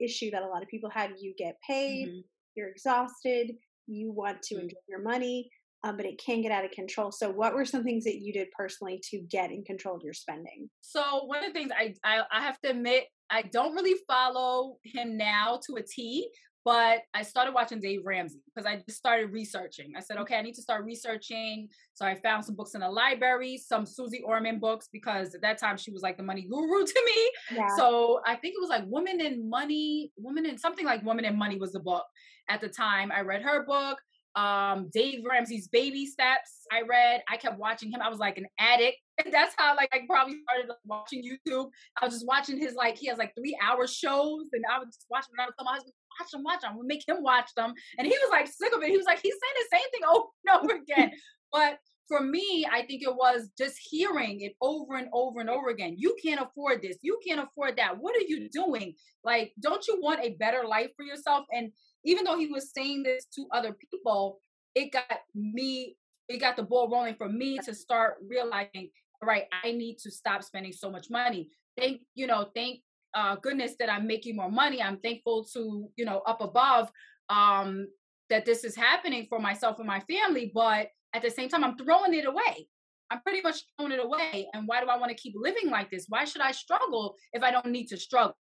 issue 0.00 0.30
that 0.30 0.42
a 0.42 0.46
lot 0.46 0.62
of 0.62 0.68
people 0.68 0.90
have. 0.90 1.10
You 1.20 1.34
get 1.36 1.56
paid, 1.66 2.08
mm-hmm. 2.08 2.20
You're 2.58 2.68
exhausted, 2.68 3.52
you 3.86 4.12
want 4.12 4.42
to 4.42 4.54
mm-hmm. 4.54 4.64
enjoy 4.64 4.76
your 4.88 5.02
money, 5.02 5.50
um, 5.84 5.96
but 5.96 6.06
it 6.06 6.20
can 6.24 6.42
get 6.42 6.52
out 6.52 6.64
of 6.64 6.72
control. 6.72 7.12
So, 7.12 7.30
what 7.30 7.54
were 7.54 7.64
some 7.64 7.84
things 7.84 8.04
that 8.04 8.20
you 8.20 8.32
did 8.32 8.48
personally 8.56 9.00
to 9.10 9.20
get 9.30 9.50
in 9.50 9.64
control 9.64 9.96
of 9.96 10.02
your 10.02 10.12
spending? 10.12 10.68
So, 10.80 11.24
one 11.24 11.44
of 11.44 11.52
the 11.52 11.58
things 11.58 11.70
I 11.76 11.94
I, 12.04 12.22
I 12.32 12.42
have 12.42 12.60
to 12.60 12.70
admit, 12.70 13.04
I 13.30 13.42
don't 13.42 13.74
really 13.74 13.98
follow 14.06 14.76
him 14.84 15.16
now 15.16 15.60
to 15.66 15.76
a 15.76 15.82
T, 15.82 16.28
but 16.68 17.00
I 17.14 17.22
started 17.22 17.54
watching 17.54 17.80
Dave 17.80 18.04
Ramsey 18.04 18.42
because 18.44 18.66
I 18.66 18.76
just 18.86 18.98
started 18.98 19.32
researching. 19.32 19.94
I 19.96 20.00
said, 20.00 20.18
mm. 20.18 20.20
okay, 20.20 20.36
I 20.36 20.42
need 20.42 20.54
to 20.56 20.60
start 20.60 20.84
researching. 20.84 21.66
So 21.94 22.04
I 22.04 22.14
found 22.16 22.44
some 22.44 22.56
books 22.56 22.74
in 22.74 22.82
the 22.82 22.90
library, 22.90 23.56
some 23.56 23.86
Suze 23.86 24.20
Orman 24.22 24.58
books 24.58 24.90
because 24.92 25.34
at 25.34 25.40
that 25.40 25.56
time 25.56 25.78
she 25.78 25.90
was 25.90 26.02
like 26.02 26.18
the 26.18 26.22
money 26.22 26.42
guru 26.42 26.84
to 26.84 27.02
me. 27.06 27.30
Yeah. 27.56 27.74
So 27.78 28.20
I 28.26 28.34
think 28.34 28.54
it 28.54 28.60
was 28.60 28.68
like 28.68 28.84
Woman 28.84 29.18
in 29.18 29.48
Money, 29.48 30.12
Woman 30.18 30.44
in 30.44 30.58
something 30.58 30.84
like 30.84 31.02
Woman 31.02 31.24
in 31.24 31.38
Money 31.38 31.56
was 31.56 31.72
the 31.72 31.80
book 31.80 32.04
at 32.50 32.60
the 32.60 32.68
time. 32.68 33.10
I 33.12 33.22
read 33.22 33.40
her 33.40 33.64
book. 33.64 33.98
Um, 34.38 34.88
Dave 34.92 35.24
Ramsey's 35.28 35.66
Baby 35.66 36.06
Steps. 36.06 36.64
I 36.70 36.82
read. 36.82 37.22
I 37.28 37.36
kept 37.36 37.58
watching 37.58 37.90
him. 37.90 38.00
I 38.00 38.08
was 38.08 38.18
like 38.18 38.38
an 38.38 38.46
addict. 38.58 38.96
And 39.24 39.34
that's 39.34 39.52
how 39.58 39.74
like 39.74 39.88
I 39.92 40.02
probably 40.08 40.36
started 40.44 40.68
like, 40.68 40.78
watching 40.84 41.24
YouTube. 41.24 41.70
I 42.00 42.04
was 42.04 42.14
just 42.14 42.24
watching 42.24 42.56
his 42.56 42.74
like 42.74 42.96
he 42.96 43.08
has 43.08 43.18
like 43.18 43.32
three 43.36 43.58
hour 43.60 43.88
shows, 43.88 44.46
and 44.52 44.62
I 44.72 44.78
would 44.78 44.86
just 44.86 45.06
watch. 45.10 45.24
And 45.32 45.40
I 45.40 45.46
would 45.46 45.54
tell 45.58 45.64
my 45.64 45.72
husband, 45.72 45.92
watch 46.20 46.30
them, 46.30 46.44
watch 46.44 46.60
them. 46.60 46.78
We 46.78 46.86
make 46.86 47.02
him 47.08 47.20
watch 47.20 47.50
them. 47.56 47.74
And 47.98 48.06
he 48.06 48.12
was 48.12 48.30
like 48.30 48.46
sick 48.46 48.72
of 48.72 48.80
it. 48.80 48.90
He 48.90 48.96
was 48.96 49.06
like, 49.06 49.18
he's 49.20 49.34
saying 49.34 49.66
the 49.70 49.76
same 49.76 49.90
thing 49.90 50.08
over 50.08 50.28
and 50.46 50.62
over 50.62 50.80
again. 50.80 51.10
but 51.52 51.78
for 52.08 52.20
me, 52.20 52.66
I 52.72 52.82
think 52.86 53.02
it 53.02 53.14
was 53.14 53.50
just 53.58 53.76
hearing 53.78 54.40
it 54.40 54.54
over 54.62 54.96
and 54.96 55.08
over 55.12 55.40
and 55.40 55.50
over 55.50 55.68
again. 55.68 55.94
You 55.98 56.16
can't 56.22 56.40
afford 56.40 56.80
this. 56.80 56.96
You 57.02 57.18
can't 57.26 57.40
afford 57.40 57.76
that. 57.76 57.98
What 57.98 58.16
are 58.16 58.26
you 58.26 58.48
doing? 58.48 58.94
Like, 59.24 59.52
don't 59.60 59.86
you 59.86 60.00
want 60.00 60.24
a 60.24 60.36
better 60.40 60.62
life 60.66 60.90
for 60.96 61.04
yourself? 61.04 61.44
And 61.52 61.70
even 62.04 62.24
though 62.24 62.38
he 62.38 62.46
was 62.46 62.72
saying 62.72 63.02
this 63.02 63.26
to 63.34 63.46
other 63.52 63.72
people, 63.72 64.40
it 64.74 64.92
got 64.92 65.20
me, 65.34 65.96
it 66.28 66.38
got 66.38 66.56
the 66.56 66.62
ball 66.62 66.88
rolling 66.88 67.14
for 67.14 67.28
me 67.28 67.58
to 67.64 67.74
start 67.74 68.16
realizing, 68.26 68.90
right, 69.22 69.44
I 69.62 69.72
need 69.72 69.98
to 69.98 70.10
stop 70.10 70.42
spending 70.42 70.72
so 70.72 70.90
much 70.90 71.10
money. 71.10 71.50
Thank, 71.76 72.02
you 72.14 72.26
know, 72.26 72.48
thank 72.54 72.80
uh, 73.14 73.36
goodness 73.36 73.74
that 73.78 73.90
I'm 73.90 74.06
making 74.06 74.36
more 74.36 74.50
money. 74.50 74.82
I'm 74.82 74.98
thankful 74.98 75.44
to, 75.54 75.88
you 75.96 76.04
know, 76.04 76.22
up 76.26 76.40
above 76.40 76.90
um, 77.28 77.88
that 78.30 78.44
this 78.44 78.64
is 78.64 78.76
happening 78.76 79.26
for 79.28 79.38
myself 79.38 79.78
and 79.78 79.86
my 79.86 80.00
family. 80.00 80.50
But 80.54 80.88
at 81.14 81.22
the 81.22 81.30
same 81.30 81.48
time, 81.48 81.64
I'm 81.64 81.76
throwing 81.76 82.14
it 82.14 82.26
away. 82.26 82.68
I'm 83.10 83.20
pretty 83.22 83.40
much 83.40 83.62
throwing 83.76 83.92
it 83.92 84.04
away. 84.04 84.48
And 84.52 84.68
why 84.68 84.80
do 84.82 84.88
I 84.88 84.98
want 84.98 85.10
to 85.10 85.16
keep 85.16 85.34
living 85.36 85.70
like 85.70 85.90
this? 85.90 86.06
Why 86.08 86.24
should 86.24 86.42
I 86.42 86.52
struggle 86.52 87.16
if 87.32 87.42
I 87.42 87.50
don't 87.50 87.66
need 87.66 87.86
to 87.86 87.96
struggle? 87.96 88.36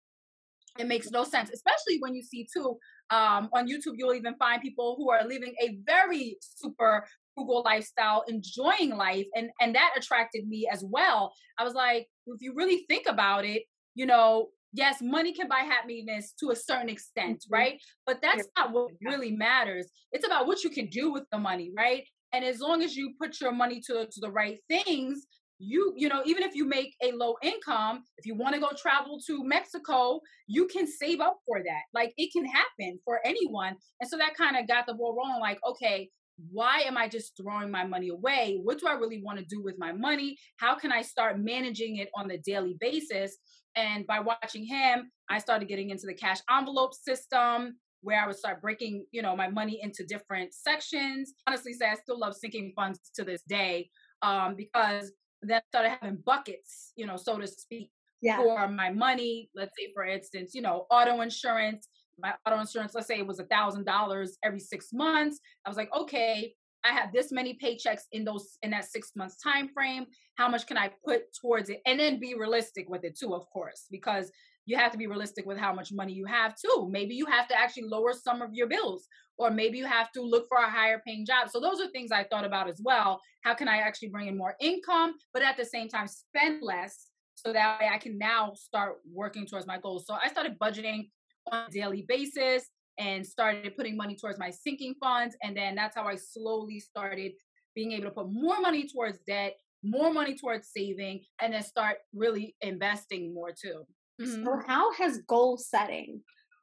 It 0.78 0.88
makes 0.88 1.11
no 1.11 1.25
sense, 1.25 1.50
especially 1.50 1.99
when 2.00 2.14
you 2.14 2.23
see 2.23 2.49
too 2.52 2.78
um, 3.11 3.49
on 3.52 3.69
YouTube. 3.69 3.95
You'll 3.97 4.14
even 4.14 4.35
find 4.37 4.61
people 4.61 4.97
who 4.99 5.11
are 5.11 5.25
living 5.25 5.54
a 5.62 5.78
very 5.87 6.37
super 6.40 7.07
frugal 7.35 7.62
lifestyle, 7.64 8.25
enjoying 8.26 8.97
life, 8.97 9.26
and 9.35 9.50
and 9.61 9.75
that 9.75 9.93
attracted 9.97 10.49
me 10.49 10.69
as 10.73 10.85
well. 10.85 11.33
I 11.59 11.64
was 11.64 11.75
like, 11.75 12.09
if 12.26 12.40
you 12.40 12.54
really 12.57 12.85
think 12.88 13.07
about 13.07 13.45
it, 13.45 13.62
you 13.95 14.07
know, 14.07 14.49
yes, 14.73 14.99
money 15.00 15.33
can 15.33 15.49
buy 15.49 15.61
happiness 15.61 16.35
to 16.40 16.50
a 16.50 16.57
certain 16.57 16.88
extent, 16.88 17.38
mm-hmm. 17.38 17.54
right? 17.54 17.83
But 18.07 18.21
that's 18.21 18.49
not 18.59 18.73
what 18.73 18.90
really 19.00 19.31
matters. 19.31 19.87
It's 20.12 20.26
about 20.26 20.47
what 20.47 20.64
you 20.64 20.71
can 20.71 20.87
do 20.87 21.12
with 21.12 21.25
the 21.33 21.38
money, 21.38 21.71
right? 21.76 22.04
And 22.33 22.45
as 22.45 22.59
long 22.59 22.83
as 22.83 22.97
you 22.97 23.14
put 23.21 23.40
your 23.40 23.52
money 23.52 23.81
to, 23.87 24.07
to 24.07 24.21
the 24.21 24.31
right 24.31 24.59
things, 24.69 25.25
you 25.58 25.94
you 25.96 26.08
know 26.08 26.23
even 26.25 26.42
if 26.42 26.54
you 26.54 26.66
make 26.66 26.94
a 27.02 27.12
low 27.12 27.37
income 27.42 28.02
if 28.18 28.26
you 28.26 28.34
want 28.34 28.54
to 28.54 28.61
go 28.61 28.70
travel 28.76 29.18
to 29.25 29.44
mexico 29.44 30.20
you 30.46 30.66
can 30.66 30.87
save 30.87 31.20
up 31.20 31.38
for 31.46 31.62
that. 31.62 31.82
Like 31.92 32.12
it 32.16 32.32
can 32.32 32.44
happen 32.44 32.99
for 33.04 33.20
anyone. 33.25 33.76
And 34.00 34.08
so 34.08 34.16
that 34.18 34.37
kind 34.37 34.56
of 34.56 34.68
got 34.68 34.87
the 34.87 34.94
ball 34.94 35.16
rolling 35.16 35.40
like 35.40 35.58
okay 35.66 36.11
why 36.50 36.80
am 36.80 36.96
i 36.96 37.06
just 37.06 37.37
throwing 37.37 37.70
my 37.70 37.84
money 37.84 38.08
away? 38.08 38.58
What 38.62 38.80
do 38.80 38.88
i 38.88 38.92
really 38.94 39.23
want 39.23 39.38
to 39.38 39.44
do 39.44 39.62
with 39.62 39.76
my 39.78 39.92
money? 39.92 40.37
How 40.56 40.75
can 40.75 40.90
i 40.92 41.02
start 41.02 41.38
managing 41.38 41.96
it 41.96 42.08
on 42.14 42.30
a 42.30 42.38
daily 42.38 42.76
basis? 42.80 43.37
And 43.76 44.06
by 44.06 44.20
watching 44.20 44.66
him 44.66 45.11
i 45.30 45.38
started 45.38 45.68
getting 45.68 45.90
into 45.90 46.06
the 46.06 46.14
cash 46.14 46.38
envelope 46.50 46.94
system 46.94 47.76
where 48.02 48.23
I 48.23 48.26
would 48.26 48.37
start 48.37 48.61
breaking, 48.61 49.06
you 49.12 49.23
know, 49.23 49.34
my 49.34 49.49
money 49.49 49.80
into 49.82 50.04
different 50.04 50.52
sections. 50.52 51.32
Honestly, 51.46 51.73
say 51.73 51.87
I 51.87 51.94
still 51.94 52.18
love 52.18 52.34
sinking 52.37 52.75
funds 52.76 53.00
to 53.14 53.25
this 53.25 53.40
day 53.49 53.88
um, 54.20 54.56
because 54.56 55.11
then 55.46 55.60
started 55.68 55.96
having 56.00 56.18
buckets, 56.24 56.92
you 56.96 57.06
know, 57.06 57.16
so 57.16 57.38
to 57.38 57.46
speak, 57.46 57.90
yeah. 58.20 58.38
for 58.38 58.68
my 58.68 58.90
money. 58.90 59.50
Let's 59.54 59.72
say, 59.78 59.92
for 59.94 60.04
instance, 60.04 60.54
you 60.54 60.62
know, 60.62 60.86
auto 60.90 61.20
insurance. 61.20 61.88
My 62.18 62.32
auto 62.46 62.60
insurance, 62.60 62.94
let's 62.94 63.08
say 63.08 63.18
it 63.18 63.26
was 63.26 63.40
a 63.40 63.44
thousand 63.44 63.86
dollars 63.86 64.38
every 64.44 64.60
six 64.60 64.92
months. 64.92 65.40
I 65.66 65.68
was 65.68 65.76
like, 65.76 65.90
okay, 65.94 66.54
I 66.84 66.92
have 66.92 67.12
this 67.12 67.32
many 67.32 67.58
paychecks 67.62 68.02
in 68.12 68.24
those 68.24 68.58
in 68.62 68.70
that 68.70 68.84
six 68.84 69.12
months 69.16 69.36
time 69.42 69.68
frame. 69.68 70.06
How 70.36 70.48
much 70.48 70.66
can 70.66 70.76
I 70.76 70.90
put 71.04 71.22
towards 71.40 71.70
it? 71.70 71.80
And 71.86 71.98
then 71.98 72.20
be 72.20 72.34
realistic 72.34 72.88
with 72.88 73.04
it 73.04 73.18
too, 73.18 73.34
of 73.34 73.48
course, 73.50 73.86
because 73.90 74.30
you 74.66 74.76
have 74.76 74.92
to 74.92 74.98
be 74.98 75.06
realistic 75.06 75.46
with 75.46 75.58
how 75.58 75.72
much 75.72 75.92
money 75.92 76.12
you 76.12 76.26
have 76.26 76.54
too. 76.56 76.88
Maybe 76.90 77.14
you 77.14 77.26
have 77.26 77.48
to 77.48 77.58
actually 77.58 77.84
lower 77.84 78.12
some 78.12 78.42
of 78.42 78.50
your 78.52 78.66
bills, 78.66 79.06
or 79.38 79.50
maybe 79.50 79.79
you 79.79 79.87
have 79.87 80.12
to 80.12 80.23
look 80.23 80.47
for 80.49 80.59
a 80.59 80.71
higher 80.71 81.03
paying 81.07 81.26
job. 81.26 81.49
So 81.50 81.61
those 81.61 81.81
are 81.81 81.88
things 81.88 82.12
I 82.12 82.25
thought 82.25 82.45
about 82.45 82.69
as 82.69 82.81
well. 82.83 83.21
How 83.43 83.55
can 83.55 83.69
I 83.69 83.79
actually 83.79 84.09
bring 84.09 84.29
in 84.29 84.37
more 84.37 84.55
income, 84.61 85.14
but 85.33 85.43
at 85.43 85.57
the 85.57 85.64
same 85.64 85.88
time 85.88 86.07
spend 86.07 86.62
less 86.62 87.09
so 87.35 87.53
that 87.53 87.81
way 87.81 87.88
I 87.93 87.99
can 87.99 88.17
now 88.17 88.53
start 88.55 88.97
working 89.12 89.47
towards 89.47 89.67
my 89.67 89.79
goals. 89.79 90.07
So 90.07 90.14
I 90.14 90.29
started 90.29 90.59
budgeting 90.59 91.11
on 91.50 91.67
a 91.67 91.71
daily 91.71 92.05
basis 92.09 92.69
and 92.99 93.26
started 93.26 93.76
putting 93.76 93.97
money 93.97 94.17
towards 94.17 94.38
my 94.38 94.50
sinking 94.50 94.95
funds. 95.00 95.37
And 95.43 95.57
then 95.57 95.75
that's 95.75 95.97
how 95.97 96.05
I 96.05 96.17
slowly 96.17 96.81
started 96.81 97.33
being 97.75 97.93
able 97.93 98.05
to 98.05 98.11
put 98.12 98.31
more 98.31 98.61
money 98.61 98.88
towards 98.88 99.19
debt, 99.26 99.57
more 99.83 100.12
money 100.12 100.37
towards 100.37 100.69
saving, 100.69 101.25
and 101.41 101.53
then 101.53 101.62
start 101.62 101.97
really 102.14 102.55
investing 102.61 103.35
more 103.35 103.50
too. 103.50 103.85
Mm-hmm. 104.23 104.45
So, 104.45 104.61
how 104.67 104.93
has 104.95 105.19
goal 105.26 105.59
setting 105.59 106.21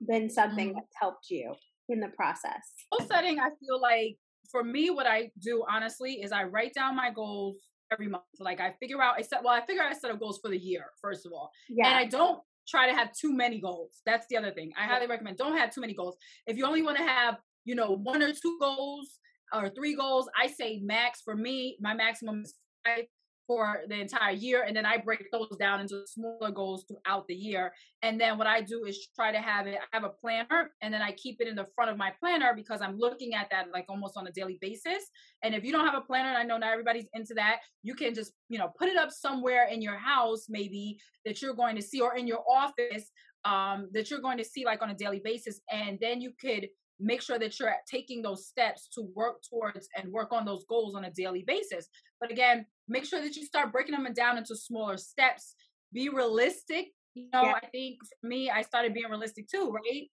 been 0.07 0.29
something 0.29 0.69
mm-hmm. 0.69 0.77
that's 0.77 0.95
helped 0.99 1.29
you 1.29 1.53
in 1.91 1.99
the 1.99 2.09
process? 2.09 2.61
Goal 2.91 3.07
setting, 3.07 3.39
I 3.39 3.49
feel 3.59 3.79
like 3.81 4.17
for 4.49 4.63
me, 4.63 4.89
what 4.89 5.07
I 5.07 5.31
do 5.39 5.63
honestly 5.69 6.21
is 6.21 6.31
I 6.31 6.43
write 6.43 6.73
down 6.73 6.95
my 6.95 7.11
goals 7.11 7.57
every 7.91 8.07
month. 8.07 8.23
Like 8.39 8.59
I 8.59 8.73
figure 8.79 9.01
out, 9.01 9.15
I 9.17 9.21
set, 9.21 9.43
well, 9.43 9.53
I 9.53 9.65
figure 9.65 9.83
out 9.83 9.91
a 9.91 9.95
set 9.95 10.11
of 10.11 10.19
goals 10.19 10.39
for 10.41 10.49
the 10.49 10.57
year, 10.57 10.85
first 11.01 11.25
of 11.25 11.31
all. 11.31 11.51
Yeah. 11.69 11.87
And 11.87 11.95
I 11.95 12.05
don't 12.05 12.39
try 12.67 12.89
to 12.89 12.95
have 12.95 13.13
too 13.13 13.33
many 13.33 13.59
goals. 13.59 14.01
That's 14.05 14.25
the 14.29 14.37
other 14.37 14.51
thing. 14.51 14.71
I 14.79 14.85
highly 14.85 15.07
recommend 15.07 15.37
don't 15.37 15.57
have 15.57 15.73
too 15.73 15.81
many 15.81 15.93
goals. 15.93 16.17
If 16.47 16.57
you 16.57 16.65
only 16.65 16.81
want 16.81 16.97
to 16.97 17.03
have, 17.03 17.37
you 17.65 17.75
know, 17.75 17.91
one 17.91 18.21
or 18.21 18.31
two 18.33 18.57
goals 18.59 19.19
or 19.53 19.69
three 19.69 19.95
goals, 19.95 20.29
I 20.39 20.47
say 20.47 20.79
max 20.83 21.21
for 21.23 21.35
me, 21.35 21.77
my 21.79 21.93
maximum 21.93 22.41
is 22.43 22.53
five 22.85 23.05
for 23.51 23.81
the 23.89 23.99
entire 23.99 24.31
year 24.31 24.63
and 24.65 24.73
then 24.73 24.85
I 24.85 24.95
break 24.95 25.29
those 25.29 25.57
down 25.59 25.81
into 25.81 26.07
smaller 26.07 26.51
goals 26.51 26.85
throughout 26.87 27.27
the 27.27 27.33
year. 27.33 27.73
And 28.01 28.19
then 28.19 28.37
what 28.37 28.47
I 28.47 28.61
do 28.61 28.85
is 28.85 29.09
try 29.13 29.33
to 29.33 29.39
have 29.39 29.67
it 29.67 29.75
I 29.75 29.97
have 29.97 30.05
a 30.05 30.09
planner 30.09 30.71
and 30.81 30.93
then 30.93 31.01
I 31.01 31.11
keep 31.11 31.41
it 31.41 31.49
in 31.49 31.55
the 31.57 31.67
front 31.75 31.91
of 31.91 31.97
my 31.97 32.13
planner 32.17 32.53
because 32.55 32.81
I'm 32.81 32.97
looking 32.97 33.33
at 33.33 33.49
that 33.51 33.65
like 33.73 33.83
almost 33.89 34.15
on 34.15 34.25
a 34.25 34.31
daily 34.31 34.57
basis. 34.61 35.03
And 35.43 35.53
if 35.53 35.65
you 35.65 35.73
don't 35.73 35.85
have 35.85 35.95
a 35.95 36.07
planner, 36.09 36.29
I 36.29 36.43
know 36.43 36.57
not 36.57 36.71
everybody's 36.71 37.09
into 37.13 37.33
that, 37.33 37.57
you 37.83 37.93
can 37.93 38.13
just, 38.13 38.31
you 38.47 38.57
know, 38.57 38.71
put 38.79 38.87
it 38.87 38.95
up 38.95 39.11
somewhere 39.11 39.67
in 39.67 39.81
your 39.81 39.97
house 39.97 40.45
maybe 40.47 40.97
that 41.25 41.41
you're 41.41 41.53
going 41.53 41.75
to 41.75 41.81
see 41.81 41.99
or 41.99 42.15
in 42.15 42.27
your 42.27 42.43
office 42.49 43.11
um 43.43 43.89
that 43.91 44.09
you're 44.09 44.21
going 44.21 44.37
to 44.37 44.45
see 44.45 44.63
like 44.63 44.81
on 44.81 44.91
a 44.91 44.93
daily 44.93 45.19
basis 45.23 45.61
and 45.71 45.97
then 45.99 46.21
you 46.21 46.31
could 46.39 46.69
make 47.01 47.21
sure 47.21 47.39
that 47.39 47.59
you're 47.59 47.73
taking 47.89 48.21
those 48.21 48.47
steps 48.47 48.87
to 48.93 49.07
work 49.15 49.41
towards 49.49 49.89
and 49.97 50.11
work 50.11 50.31
on 50.31 50.45
those 50.45 50.63
goals 50.69 50.95
on 50.95 51.05
a 51.05 51.11
daily 51.11 51.43
basis. 51.45 51.87
But 52.19 52.31
again, 52.31 52.65
make 52.91 53.05
sure 53.05 53.21
that 53.21 53.35
you 53.35 53.45
start 53.45 53.71
breaking 53.71 53.95
them 53.95 54.11
down 54.13 54.37
into 54.37 54.55
smaller 54.55 54.97
steps. 54.97 55.55
Be 55.93 56.09
realistic. 56.09 56.87
You 57.13 57.27
know, 57.33 57.43
yeah. 57.43 57.53
I 57.61 57.67
think 57.67 57.97
for 58.21 58.27
me, 58.27 58.49
I 58.49 58.61
started 58.61 58.93
being 58.93 59.09
realistic 59.09 59.47
too, 59.49 59.71
right? 59.71 60.07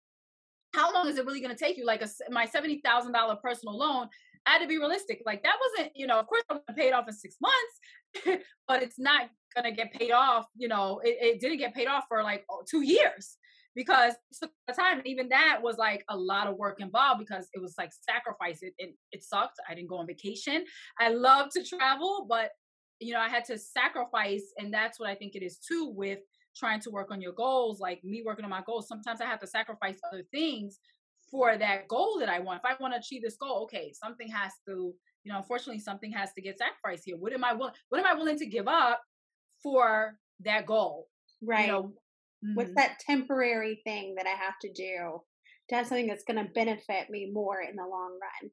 How 0.74 0.92
long 0.92 1.08
is 1.08 1.16
it 1.16 1.26
really 1.26 1.40
going 1.40 1.54
to 1.54 1.58
take 1.58 1.76
you? 1.76 1.84
Like 1.84 2.02
a, 2.02 2.08
my 2.30 2.46
seventy 2.46 2.80
thousand 2.84 3.12
dollar 3.12 3.36
personal 3.42 3.76
loan, 3.76 4.08
I 4.46 4.52
had 4.52 4.58
to 4.60 4.66
be 4.66 4.78
realistic. 4.78 5.22
Like 5.24 5.42
that 5.42 5.56
wasn't, 5.60 5.92
you 5.94 6.06
know, 6.06 6.18
of 6.18 6.26
course 6.26 6.42
I'm 6.50 6.56
going 6.56 6.64
to 6.68 6.74
pay 6.74 6.88
it 6.88 6.94
off 6.94 7.06
in 7.08 7.14
six 7.14 7.36
months, 7.40 8.44
but 8.68 8.82
it's 8.82 8.98
not 8.98 9.28
going 9.54 9.64
to 9.64 9.76
get 9.76 9.92
paid 9.92 10.10
off. 10.10 10.46
You 10.56 10.68
know, 10.68 11.00
it, 11.04 11.16
it 11.20 11.40
didn't 11.40 11.58
get 11.58 11.74
paid 11.74 11.86
off 11.86 12.04
for 12.08 12.22
like 12.22 12.44
two 12.68 12.82
years 12.82 13.36
because 13.74 14.14
it 14.14 14.38
took 14.66 14.76
time. 14.76 15.02
Even 15.04 15.28
that 15.28 15.60
was 15.62 15.78
like 15.78 16.04
a 16.08 16.16
lot 16.16 16.48
of 16.48 16.56
work 16.56 16.80
involved 16.80 17.20
because 17.20 17.48
it 17.54 17.60
was 17.60 17.74
like 17.78 17.90
sacrifice. 18.08 18.58
It, 18.62 18.74
it, 18.78 18.94
it 19.12 19.22
sucked. 19.22 19.60
I 19.68 19.74
didn't 19.74 19.88
go 19.88 19.98
on 19.98 20.06
vacation. 20.06 20.64
I 20.98 21.10
love 21.10 21.50
to 21.50 21.62
travel, 21.62 22.26
but 22.28 22.50
you 23.00 23.12
know, 23.12 23.20
I 23.20 23.28
had 23.28 23.44
to 23.46 23.58
sacrifice. 23.58 24.52
And 24.58 24.72
that's 24.72 24.98
what 24.98 25.08
I 25.08 25.14
think 25.14 25.34
it 25.34 25.42
is 25.42 25.58
too 25.58 25.92
with 25.94 26.20
trying 26.56 26.80
to 26.80 26.90
work 26.90 27.10
on 27.10 27.20
your 27.20 27.32
goals. 27.32 27.80
Like 27.80 28.02
me 28.04 28.22
working 28.24 28.44
on 28.44 28.50
my 28.50 28.62
goals, 28.66 28.88
sometimes 28.88 29.20
I 29.20 29.26
have 29.26 29.40
to 29.40 29.46
sacrifice 29.46 29.98
other 30.10 30.24
things 30.32 30.78
for 31.30 31.56
that 31.56 31.88
goal 31.88 32.18
that 32.20 32.28
I 32.28 32.40
want. 32.40 32.62
If 32.64 32.70
I 32.70 32.80
want 32.80 32.94
to 32.94 32.98
achieve 32.98 33.22
this 33.22 33.36
goal, 33.36 33.64
okay, 33.64 33.92
something 33.92 34.28
has 34.28 34.52
to, 34.66 34.92
you 35.24 35.32
know, 35.32 35.38
unfortunately, 35.38 35.80
something 35.80 36.12
has 36.12 36.32
to 36.34 36.42
get 36.42 36.58
sacrificed 36.58 37.02
here. 37.04 37.16
What 37.16 37.32
am 37.32 37.44
I 37.44 37.52
willing? 37.52 37.74
What 37.90 37.98
am 38.00 38.06
I 38.06 38.14
willing 38.14 38.38
to 38.38 38.46
give 38.46 38.66
up 38.66 39.00
for 39.62 40.14
that 40.40 40.66
goal? 40.66 41.08
Right. 41.42 41.66
You 41.66 41.72
know, 41.72 41.92
Mm-hmm. 42.44 42.54
What's 42.54 42.74
that 42.74 42.98
temporary 43.00 43.80
thing 43.84 44.14
that 44.16 44.26
I 44.26 44.30
have 44.30 44.58
to 44.62 44.72
do 44.72 45.20
to 45.68 45.74
have 45.74 45.86
something 45.86 46.06
that's 46.06 46.24
going 46.24 46.44
to 46.44 46.52
benefit 46.52 47.10
me 47.10 47.30
more 47.32 47.60
in 47.60 47.76
the 47.76 47.82
long 47.82 48.18
run? 48.20 48.50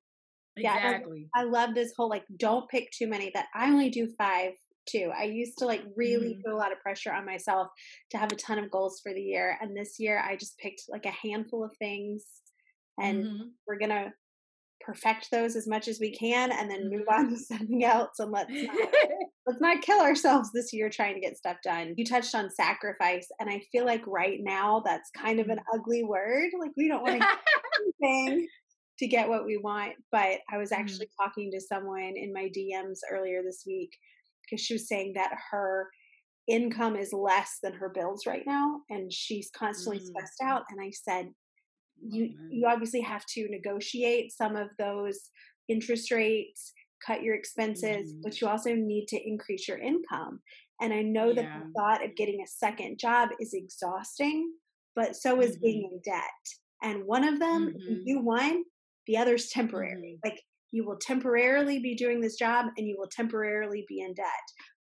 Exactly. 0.58 1.28
Yeah, 1.36 1.42
I, 1.42 1.44
love 1.44 1.76
this 1.76 1.94
whole 1.96 2.10
like 2.10 2.24
don't 2.38 2.70
pick 2.70 2.90
too 2.92 3.08
many. 3.08 3.32
That 3.34 3.48
I 3.54 3.68
only 3.68 3.90
do 3.90 4.10
five 4.18 4.54
too. 4.88 5.12
I 5.18 5.24
used 5.24 5.58
to 5.60 5.66
like 5.66 5.84
really 5.96 6.34
mm-hmm. 6.34 6.42
put 6.46 6.54
a 6.54 6.58
lot 6.58 6.72
of 6.72 6.80
pressure 6.80 7.12
on 7.12 7.26
myself 7.26 7.68
to 8.12 8.18
have 8.18 8.32
a 8.32 8.36
ton 8.36 8.60
of 8.60 8.72
goals 8.72 9.02
for 9.04 9.14
the 9.14 9.22
year, 9.22 9.58
and 9.62 9.76
this 9.76 9.96
year 10.00 10.24
I 10.26 10.36
just 10.36 10.58
picked 10.58 10.84
like 10.90 11.06
a 11.06 11.28
handful 11.28 11.64
of 11.64 11.76
things, 11.78 12.24
and 13.00 13.24
mm-hmm. 13.24 13.44
we're 13.68 13.80
gonna 13.80 14.14
perfect 14.82 15.30
those 15.32 15.56
as 15.56 15.68
much 15.68 15.88
as 15.88 16.00
we 16.00 16.16
can, 16.16 16.52
and 16.52 16.70
then 16.70 16.90
move 16.90 17.08
on 17.12 17.30
to 17.30 17.36
mm-hmm. 17.36 17.36
something 17.58 17.84
else, 17.84 18.20
and 18.20 18.32
let's 18.32 18.52
not, 18.52 18.88
let's 19.48 19.62
not 19.62 19.82
kill 19.82 20.00
ourselves 20.00 20.52
this 20.54 20.72
year 20.72 20.90
trying 20.90 21.16
to 21.16 21.22
get 21.22 21.38
stuff 21.38 21.58
done. 21.64 21.96
You 21.98 22.06
touched 22.06 22.34
on 22.34 22.50
sacrifice, 22.50 23.28
and 23.40 23.50
I 23.50 23.62
feel 23.74 23.86
like 23.86 24.04
right 24.08 24.40
now 24.42 24.82
that's 24.86 25.10
kind 25.12 25.42
of 25.42 25.50
an 25.50 25.58
mm-hmm. 25.58 25.80
ugly 25.80 26.04
word. 26.04 26.52
Like 26.58 26.72
we 26.78 26.88
don't 26.88 27.04
want 27.04 27.22
to 28.02 28.08
anything 28.08 28.48
to 29.00 29.08
get 29.08 29.30
what 29.30 29.46
we 29.46 29.58
want. 29.58 29.94
But 30.12 30.40
I 30.52 30.58
was 30.58 30.72
actually 30.72 31.08
mm. 31.08 31.24
talking 31.26 31.52
to 31.52 31.62
someone 31.62 32.14
in 32.16 32.34
my 32.34 32.50
DMs 32.56 33.00
earlier 33.12 33.42
this 33.44 33.64
week 33.66 33.92
because 34.42 34.64
she 34.64 34.76
was 34.76 34.88
saying 34.88 35.14
that 35.16 35.32
her 35.52 35.90
income 36.48 36.96
is 36.96 37.12
less 37.12 37.58
than 37.64 37.74
her 37.74 37.90
bills 37.90 38.26
right 38.28 38.44
now 38.46 38.82
and 38.90 39.12
she's 39.12 39.50
constantly 39.56 40.00
mm. 40.00 40.06
stressed 40.06 40.42
out 40.44 40.64
and 40.70 40.80
i 40.80 40.92
said 40.92 41.28
you 42.08 42.30
oh, 42.40 42.48
you 42.52 42.68
obviously 42.68 43.02
have 43.02 43.26
to 43.26 43.48
negotiate 43.50 44.32
some 44.32 44.56
of 44.56 44.68
those 44.78 45.32
interest 45.68 46.12
rates 46.12 46.72
cut 47.06 47.24
your 47.24 47.34
expenses 47.34 48.14
mm. 48.14 48.22
but 48.24 48.40
you 48.40 48.48
also 48.48 48.76
need 48.76 49.08
to 49.08 49.20
increase 49.28 49.68
your 49.68 49.80
income 49.80 50.40
and 50.82 50.94
i 50.94 51.02
know 51.02 51.30
yeah. 51.30 51.42
that 51.42 51.64
the 51.64 51.74
thought 51.76 52.06
of 52.06 52.16
getting 52.16 52.42
a 52.42 52.48
second 52.48 53.00
job 53.00 53.30
is 53.40 53.54
exhausting 53.54 54.52
but 54.96 55.16
so 55.16 55.42
is 55.42 55.54
mm-hmm. 55.54 55.64
being 55.64 55.90
in 55.92 56.00
debt 56.06 56.22
and 56.84 57.04
one 57.06 57.24
of 57.24 57.40
them 57.40 57.70
mm-hmm. 57.70 57.78
if 57.78 57.90
you 57.90 58.06
do 58.06 58.20
one 58.22 58.64
the 59.08 59.18
other's 59.18 59.50
temporary. 59.50 60.20
Mm-hmm. 60.24 60.30
Like 60.30 60.42
you 60.72 60.86
will 60.86 60.98
temporarily 60.98 61.80
be 61.80 61.96
doing 61.96 62.20
this 62.20 62.36
job 62.36 62.68
and 62.78 62.88
you 62.88 62.96
will 62.98 63.10
temporarily 63.10 63.86
be 63.88 64.02
in 64.02 64.14
debt. 64.14 64.26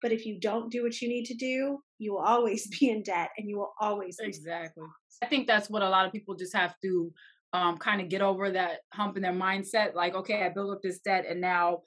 But 0.01 0.11
if 0.11 0.25
you 0.25 0.39
don't 0.39 0.71
do 0.71 0.83
what 0.83 1.01
you 1.01 1.07
need 1.07 1.25
to 1.25 1.35
do, 1.35 1.79
you 1.97 2.13
will 2.13 2.23
always 2.23 2.67
be 2.79 2.89
in 2.89 3.03
debt 3.03 3.29
and 3.37 3.49
you 3.49 3.57
will 3.57 3.73
always 3.79 4.17
Exactly. 4.19 4.83
I 5.21 5.25
think 5.27 5.47
that's 5.47 5.69
what 5.69 5.81
a 5.81 5.89
lot 5.89 6.05
of 6.05 6.11
people 6.11 6.35
just 6.35 6.55
have 6.55 6.75
to 6.83 7.11
um, 7.53 7.77
kind 7.77 8.01
of 8.01 8.09
get 8.09 8.21
over 8.21 8.49
that 8.51 8.79
hump 8.93 9.15
in 9.15 9.23
their 9.23 9.31
mindset. 9.31 9.93
Like, 9.93 10.15
okay, 10.15 10.43
I 10.43 10.49
built 10.49 10.71
up 10.71 10.81
this 10.81 10.99
debt 10.99 11.25
and 11.29 11.39
now 11.39 11.81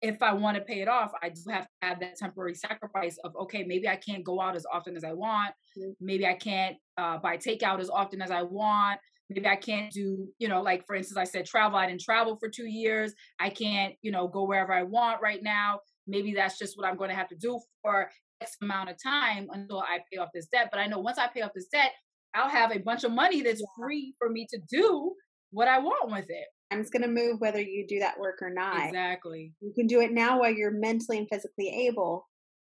if 0.00 0.20
I 0.20 0.32
want 0.32 0.56
to 0.56 0.62
pay 0.62 0.80
it 0.80 0.88
off, 0.88 1.12
I 1.22 1.28
do 1.28 1.40
have 1.50 1.62
to 1.64 1.88
have 1.88 2.00
that 2.00 2.16
temporary 2.16 2.54
sacrifice 2.54 3.18
of 3.24 3.36
okay, 3.42 3.62
maybe 3.62 3.88
I 3.88 3.96
can't 3.96 4.24
go 4.24 4.40
out 4.40 4.56
as 4.56 4.66
often 4.72 4.96
as 4.96 5.04
I 5.04 5.12
want. 5.12 5.54
Mm-hmm. 5.78 5.92
Maybe 6.00 6.26
I 6.26 6.34
can't 6.34 6.76
uh, 6.98 7.18
buy 7.18 7.36
takeout 7.36 7.80
as 7.80 7.88
often 7.88 8.20
as 8.20 8.30
I 8.30 8.42
want 8.42 8.98
maybe 9.34 9.46
I 9.46 9.56
can't 9.56 9.92
do, 9.92 10.28
you 10.38 10.48
know, 10.48 10.62
like 10.62 10.86
for 10.86 10.94
instance, 10.96 11.18
I 11.18 11.24
said 11.24 11.46
travel. 11.46 11.78
I 11.78 11.86
didn't 11.86 12.02
travel 12.02 12.36
for 12.36 12.48
two 12.48 12.66
years. 12.66 13.14
I 13.40 13.50
can't, 13.50 13.94
you 14.02 14.12
know, 14.12 14.28
go 14.28 14.44
wherever 14.44 14.72
I 14.72 14.82
want 14.82 15.22
right 15.22 15.42
now. 15.42 15.80
Maybe 16.06 16.34
that's 16.34 16.58
just 16.58 16.76
what 16.76 16.86
I'm 16.86 16.96
going 16.96 17.10
to 17.10 17.16
have 17.16 17.28
to 17.28 17.36
do 17.36 17.60
for 17.82 18.10
X 18.40 18.56
amount 18.60 18.90
of 18.90 18.96
time 19.02 19.48
until 19.52 19.80
I 19.80 19.98
pay 20.12 20.18
off 20.18 20.30
this 20.34 20.46
debt. 20.46 20.68
But 20.70 20.80
I 20.80 20.86
know 20.86 20.98
once 20.98 21.18
I 21.18 21.28
pay 21.28 21.42
off 21.42 21.52
this 21.54 21.68
debt, 21.72 21.92
I'll 22.34 22.48
have 22.48 22.72
a 22.72 22.78
bunch 22.78 23.04
of 23.04 23.12
money 23.12 23.42
that's 23.42 23.62
free 23.78 24.14
for 24.18 24.28
me 24.28 24.46
to 24.50 24.58
do 24.70 25.12
what 25.50 25.68
I 25.68 25.78
want 25.78 26.10
with 26.10 26.26
it. 26.28 26.46
time's 26.72 26.90
going 26.90 27.02
to 27.02 27.08
move 27.08 27.40
whether 27.40 27.60
you 27.60 27.86
do 27.86 28.00
that 28.00 28.18
work 28.18 28.38
or 28.40 28.50
not. 28.50 28.86
Exactly. 28.86 29.52
You 29.60 29.72
can 29.74 29.86
do 29.86 30.00
it 30.00 30.12
now 30.12 30.40
while 30.40 30.52
you're 30.52 30.72
mentally 30.72 31.18
and 31.18 31.28
physically 31.30 31.86
able, 31.88 32.26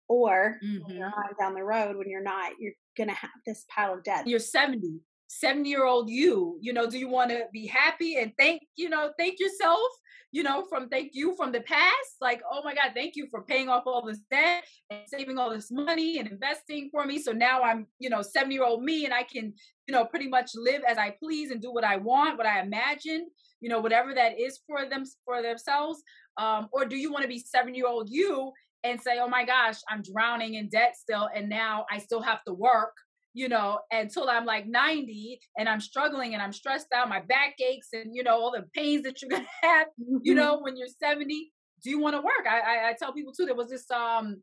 or 0.07 0.57
mm-hmm. 0.63 0.99
down 1.39 1.53
the 1.53 1.63
road 1.63 1.97
when 1.97 2.09
you're 2.09 2.23
not, 2.23 2.53
you're 2.59 2.73
going 2.97 3.09
to 3.09 3.15
have 3.15 3.31
this 3.45 3.65
pile 3.73 3.93
of 3.93 4.03
debt. 4.03 4.27
You're 4.27 4.39
70, 4.39 4.99
70 5.27 5.69
year 5.69 5.85
old 5.85 6.09
you, 6.09 6.57
you 6.61 6.73
know, 6.73 6.89
do 6.89 6.97
you 6.97 7.09
want 7.09 7.29
to 7.29 7.45
be 7.51 7.65
happy 7.65 8.17
and 8.17 8.31
thank, 8.37 8.63
you 8.75 8.89
know, 8.89 9.11
thank 9.17 9.39
yourself, 9.39 9.87
you 10.31 10.43
know, 10.43 10.65
from 10.69 10.87
thank 10.89 11.11
you 11.13 11.35
from 11.35 11.51
the 11.51 11.61
past? 11.61 12.15
Like, 12.21 12.41
oh 12.51 12.61
my 12.63 12.75
God, 12.75 12.91
thank 12.93 13.15
you 13.15 13.27
for 13.29 13.41
paying 13.41 13.69
off 13.69 13.83
all 13.85 14.05
this 14.05 14.19
debt 14.31 14.63
and 14.89 15.01
saving 15.07 15.37
all 15.37 15.49
this 15.49 15.71
money 15.71 16.19
and 16.19 16.27
investing 16.27 16.89
for 16.91 17.05
me. 17.05 17.19
So 17.19 17.31
now 17.31 17.63
I'm, 17.63 17.87
you 17.99 18.09
know, 18.09 18.21
70 18.21 18.53
year 18.53 18.63
old 18.63 18.83
me 18.83 19.05
and 19.05 19.13
I 19.13 19.23
can, 19.23 19.53
you 19.87 19.93
know, 19.93 20.05
pretty 20.05 20.27
much 20.27 20.51
live 20.55 20.83
as 20.87 20.97
I 20.97 21.15
please 21.19 21.51
and 21.51 21.61
do 21.61 21.71
what 21.71 21.83
I 21.83 21.97
want, 21.97 22.37
what 22.37 22.47
I 22.47 22.61
imagine 22.61 23.27
you 23.65 23.69
know 23.69 23.79
whatever 23.79 24.13
that 24.13 24.39
is 24.39 24.59
for 24.67 24.87
them 24.87 25.03
for 25.25 25.41
themselves 25.41 26.03
um, 26.37 26.67
or 26.71 26.85
do 26.85 26.95
you 26.95 27.11
want 27.11 27.23
to 27.23 27.27
be 27.27 27.39
seven 27.39 27.73
year 27.73 27.87
old 27.87 28.09
you 28.09 28.51
and 28.83 29.01
say 29.01 29.17
oh 29.19 29.27
my 29.27 29.43
gosh 29.43 29.77
i'm 29.89 30.03
drowning 30.03 30.53
in 30.53 30.69
debt 30.69 30.95
still 30.95 31.29
and 31.33 31.49
now 31.49 31.83
i 31.91 31.97
still 31.97 32.21
have 32.21 32.43
to 32.43 32.53
work 32.53 32.93
you 33.35 33.47
know 33.47 33.79
until 33.91 34.27
i'm 34.29 34.45
like 34.45 34.65
90 34.65 35.39
and 35.57 35.69
i'm 35.69 35.79
struggling 35.79 36.33
and 36.33 36.41
i'm 36.41 36.53
stressed 36.53 36.87
out 36.95 37.07
my 37.09 37.19
back 37.19 37.53
aches 37.59 37.89
and 37.93 38.15
you 38.15 38.23
know 38.23 38.33
all 38.33 38.51
the 38.51 38.65
pains 38.73 39.03
that 39.03 39.21
you're 39.21 39.29
gonna 39.37 39.45
have 39.61 39.87
you 39.99 40.19
mm-hmm. 40.19 40.35
know 40.35 40.59
when 40.59 40.75
you're 40.75 40.87
70 40.87 41.51
do 41.83 41.89
you 41.89 41.99
want 41.99 42.15
to 42.15 42.21
work 42.21 42.47
I, 42.49 42.59
I, 42.59 42.89
I 42.89 42.95
tell 42.97 43.13
people 43.13 43.33
too 43.33 43.45
there 43.45 43.55
was 43.55 43.69
this 43.69 43.89
um 43.91 44.41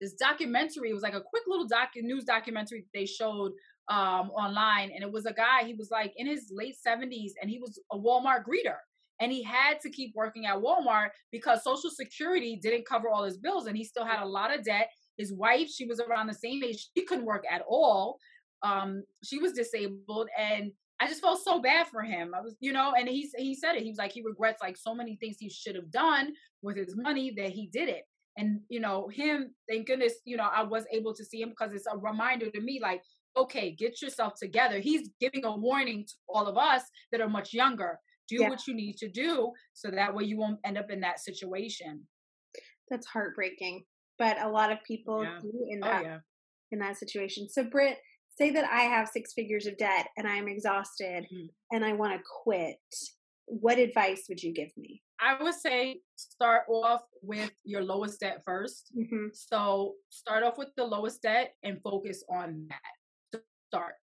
this 0.00 0.12
documentary 0.14 0.90
it 0.90 0.94
was 0.94 1.02
like 1.02 1.14
a 1.14 1.22
quick 1.22 1.44
little 1.46 1.66
doc 1.66 1.90
news 1.96 2.24
documentary 2.24 2.84
they 2.92 3.06
showed 3.06 3.52
um, 3.88 4.30
online, 4.30 4.90
and 4.94 5.02
it 5.02 5.10
was 5.10 5.26
a 5.26 5.32
guy. 5.32 5.64
He 5.64 5.74
was 5.74 5.90
like 5.90 6.12
in 6.16 6.26
his 6.26 6.52
late 6.54 6.76
seventies, 6.78 7.34
and 7.40 7.50
he 7.50 7.58
was 7.58 7.80
a 7.90 7.98
Walmart 7.98 8.44
greeter, 8.44 8.76
and 9.20 9.32
he 9.32 9.42
had 9.42 9.80
to 9.80 9.90
keep 9.90 10.12
working 10.14 10.46
at 10.46 10.56
Walmart 10.56 11.08
because 11.30 11.64
Social 11.64 11.90
Security 11.90 12.58
didn't 12.62 12.86
cover 12.86 13.08
all 13.08 13.24
his 13.24 13.38
bills, 13.38 13.66
and 13.66 13.76
he 13.76 13.84
still 13.84 14.04
had 14.04 14.22
a 14.22 14.26
lot 14.26 14.56
of 14.56 14.64
debt. 14.64 14.88
His 15.18 15.32
wife, 15.32 15.68
she 15.68 15.84
was 15.84 16.00
around 16.00 16.28
the 16.28 16.34
same 16.34 16.62
age, 16.64 16.88
she 16.96 17.04
couldn't 17.04 17.26
work 17.26 17.44
at 17.50 17.62
all. 17.68 18.18
Um, 18.62 19.04
she 19.24 19.38
was 19.38 19.52
disabled, 19.52 20.28
and 20.38 20.72
I 21.00 21.08
just 21.08 21.20
felt 21.20 21.42
so 21.42 21.60
bad 21.60 21.88
for 21.88 22.02
him. 22.02 22.32
I 22.34 22.40
was, 22.40 22.54
you 22.60 22.72
know, 22.72 22.92
and 22.96 23.08
he 23.08 23.28
he 23.36 23.54
said 23.54 23.74
it. 23.74 23.82
He 23.82 23.90
was 23.90 23.98
like 23.98 24.12
he 24.12 24.22
regrets 24.22 24.62
like 24.62 24.76
so 24.76 24.94
many 24.94 25.16
things 25.16 25.36
he 25.38 25.50
should 25.50 25.74
have 25.74 25.90
done 25.90 26.32
with 26.62 26.76
his 26.76 26.94
money 26.96 27.32
that 27.36 27.50
he 27.50 27.68
did 27.72 27.88
it. 27.88 28.04
And 28.36 28.60
you 28.68 28.80
know, 28.80 29.08
him, 29.08 29.54
thank 29.68 29.86
goodness, 29.86 30.14
you 30.24 30.36
know, 30.36 30.48
I 30.54 30.62
was 30.62 30.84
able 30.92 31.14
to 31.14 31.24
see 31.24 31.42
him 31.42 31.50
because 31.50 31.74
it's 31.74 31.86
a 31.86 31.98
reminder 31.98 32.50
to 32.50 32.60
me, 32.60 32.80
like 32.80 33.02
okay, 33.36 33.74
get 33.74 34.02
yourself 34.02 34.34
together. 34.40 34.78
He's 34.78 35.10
giving 35.20 35.44
a 35.44 35.56
warning 35.56 36.04
to 36.04 36.14
all 36.28 36.46
of 36.46 36.56
us 36.56 36.82
that 37.10 37.20
are 37.20 37.28
much 37.28 37.52
younger. 37.52 37.98
Do 38.28 38.36
yeah. 38.40 38.48
what 38.48 38.66
you 38.66 38.74
need 38.74 38.96
to 38.98 39.08
do 39.08 39.52
so 39.72 39.90
that 39.90 40.14
way 40.14 40.24
you 40.24 40.38
won't 40.38 40.60
end 40.64 40.78
up 40.78 40.90
in 40.90 41.00
that 41.00 41.20
situation. 41.20 42.06
That's 42.90 43.06
heartbreaking. 43.06 43.84
But 44.18 44.40
a 44.40 44.48
lot 44.48 44.70
of 44.70 44.78
people 44.86 45.24
yeah. 45.24 45.38
do 45.40 45.52
in 45.68 45.80
oh, 45.82 45.86
that 45.86 46.02
oh, 46.02 46.06
yeah. 46.06 46.18
in 46.70 46.78
that 46.78 46.98
situation. 46.98 47.48
So 47.48 47.64
Britt, 47.64 47.98
say 48.38 48.50
that 48.50 48.64
I 48.70 48.82
have 48.82 49.08
six 49.08 49.32
figures 49.32 49.66
of 49.66 49.76
debt 49.78 50.08
and 50.16 50.26
I'm 50.26 50.48
exhausted 50.48 51.24
mm-hmm. 51.24 51.46
and 51.70 51.84
I 51.84 51.92
want 51.92 52.12
to 52.14 52.22
quit. 52.42 52.78
What 53.46 53.78
advice 53.78 54.26
would 54.28 54.42
you 54.42 54.52
give 54.52 54.70
me? 54.76 55.02
I 55.20 55.40
would 55.40 55.54
say 55.54 56.00
start 56.16 56.62
off 56.68 57.02
with 57.22 57.52
your 57.64 57.82
lowest 57.82 58.20
debt 58.20 58.42
1st 58.48 58.82
mm-hmm. 58.96 59.26
So 59.32 59.94
start 60.08 60.42
off 60.42 60.58
with 60.58 60.68
the 60.76 60.84
lowest 60.84 61.22
debt 61.22 61.54
and 61.62 61.80
focus 61.82 62.24
on 62.28 62.66
that 62.68 63.42
start 63.68 63.94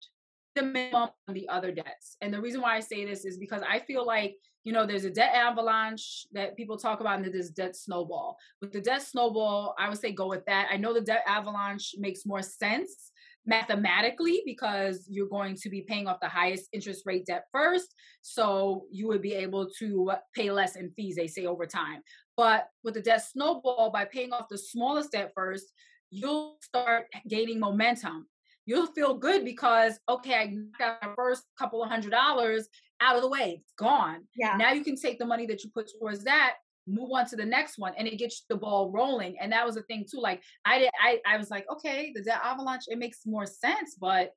the 0.56 0.62
minimum 0.62 1.10
on 1.28 1.34
the 1.34 1.48
other 1.48 1.72
debts. 1.72 2.16
And 2.20 2.32
the 2.34 2.40
reason 2.40 2.60
why 2.60 2.76
I 2.76 2.80
say 2.80 3.04
this 3.04 3.24
is 3.24 3.38
because 3.38 3.62
I 3.68 3.78
feel 3.78 4.04
like, 4.04 4.36
you 4.64 4.72
know, 4.72 4.84
there's 4.84 5.04
a 5.04 5.10
debt 5.10 5.34
avalanche 5.34 6.26
that 6.32 6.56
people 6.56 6.76
talk 6.76 7.00
about, 7.00 7.16
and 7.16 7.24
there's 7.24 7.34
this 7.34 7.50
debt 7.50 7.76
snowball. 7.76 8.36
With 8.60 8.72
the 8.72 8.80
debt 8.80 9.02
snowball, 9.02 9.74
I 9.78 9.88
would 9.88 9.98
say 9.98 10.12
go 10.12 10.28
with 10.28 10.44
that. 10.46 10.68
I 10.70 10.76
know 10.76 10.92
the 10.92 11.00
debt 11.00 11.22
avalanche 11.26 11.94
makes 11.98 12.26
more 12.26 12.42
sense 12.42 13.12
mathematically 13.46 14.42
because 14.44 15.06
you're 15.08 15.28
going 15.28 15.56
to 15.56 15.70
be 15.70 15.82
paying 15.82 16.06
off 16.06 16.20
the 16.20 16.28
highest 16.28 16.68
interest 16.72 17.02
rate 17.06 17.26
debt 17.26 17.44
first. 17.52 17.94
So 18.22 18.84
you 18.90 19.08
would 19.08 19.22
be 19.22 19.34
able 19.34 19.68
to 19.78 20.10
uh, 20.10 20.18
pay 20.34 20.50
less 20.50 20.76
in 20.76 20.90
fees, 20.90 21.16
they 21.16 21.26
say 21.26 21.46
over 21.46 21.66
time. 21.66 22.00
But 22.36 22.68
with 22.84 22.94
the 22.94 23.02
debt 23.02 23.24
snowball, 23.24 23.90
by 23.92 24.04
paying 24.04 24.32
off 24.32 24.48
the 24.48 24.58
smallest 24.58 25.12
debt 25.12 25.32
first, 25.34 25.72
you'll 26.10 26.56
start 26.60 27.06
gaining 27.28 27.60
momentum 27.60 28.26
you'll 28.66 28.86
feel 28.86 29.14
good 29.14 29.44
because 29.44 29.98
okay, 30.08 30.34
I 30.34 30.54
got 30.78 31.02
my 31.02 31.12
first 31.16 31.42
couple 31.58 31.82
of 31.82 31.90
hundred 31.90 32.10
dollars 32.10 32.68
out 33.00 33.16
of 33.16 33.22
the 33.22 33.28
way. 33.28 33.62
It's 33.62 33.72
gone. 33.76 34.24
Yeah. 34.36 34.56
Now 34.56 34.72
you 34.72 34.84
can 34.84 34.96
take 34.96 35.18
the 35.18 35.26
money 35.26 35.46
that 35.46 35.64
you 35.64 35.70
put 35.74 35.90
towards 35.98 36.24
that, 36.24 36.54
move 36.86 37.10
on 37.12 37.26
to 37.26 37.36
the 37.36 37.44
next 37.44 37.78
one, 37.78 37.92
and 37.96 38.08
it 38.08 38.18
gets 38.18 38.44
the 38.48 38.56
ball 38.56 38.90
rolling. 38.90 39.36
And 39.40 39.52
that 39.52 39.66
was 39.66 39.74
the 39.76 39.82
thing 39.82 40.04
too. 40.10 40.20
Like 40.20 40.42
I 40.64 40.78
did, 40.80 40.90
I 41.02 41.20
I 41.26 41.36
was 41.36 41.50
like, 41.50 41.66
okay, 41.70 42.12
the 42.14 42.22
debt 42.22 42.40
avalanche, 42.42 42.84
it 42.88 42.98
makes 42.98 43.20
more 43.26 43.46
sense, 43.46 43.96
but 44.00 44.32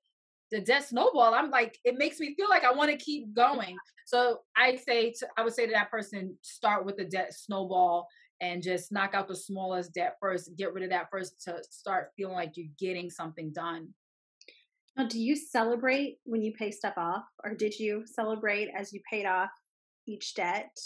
the 0.51 0.61
debt 0.61 0.87
snowball, 0.87 1.33
I'm 1.33 1.49
like, 1.49 1.79
it 1.83 1.97
makes 1.97 2.19
me 2.19 2.35
feel 2.35 2.47
like 2.47 2.63
I 2.63 2.71
want 2.71 2.91
to 2.91 2.97
keep 2.97 3.33
going. 3.33 3.75
So 4.05 4.41
I 4.55 4.75
say 4.75 5.11
to, 5.11 5.27
I 5.35 5.43
would 5.43 5.53
say 5.53 5.65
to 5.65 5.71
that 5.71 5.89
person, 5.89 6.37
start 6.41 6.85
with 6.85 6.97
the 6.97 7.05
debt 7.05 7.33
snowball 7.33 8.07
and 8.39 8.61
just 8.61 8.91
knock 8.91 9.15
out 9.15 9.27
the 9.27 9.35
smallest 9.35 9.93
debt 9.93 10.15
first, 10.21 10.55
get 10.55 10.73
rid 10.73 10.83
of 10.83 10.91
that 10.91 11.07
first 11.09 11.41
to 11.45 11.59
start 11.71 12.11
feeling 12.15 12.35
like 12.35 12.51
you're 12.55 12.67
getting 12.79 13.09
something 13.09 13.51
done. 13.51 13.89
Now, 14.95 15.07
do 15.07 15.19
you 15.19 15.35
celebrate 15.35 16.17
when 16.23 16.43
you 16.43 16.53
pay 16.53 16.69
stuff 16.69 16.93
off, 16.97 17.23
or 17.43 17.55
did 17.55 17.79
you 17.79 18.03
celebrate 18.05 18.69
as 18.77 18.93
you 18.93 18.99
paid 19.09 19.25
off 19.25 19.49
each 20.05 20.35
debt? 20.35 20.77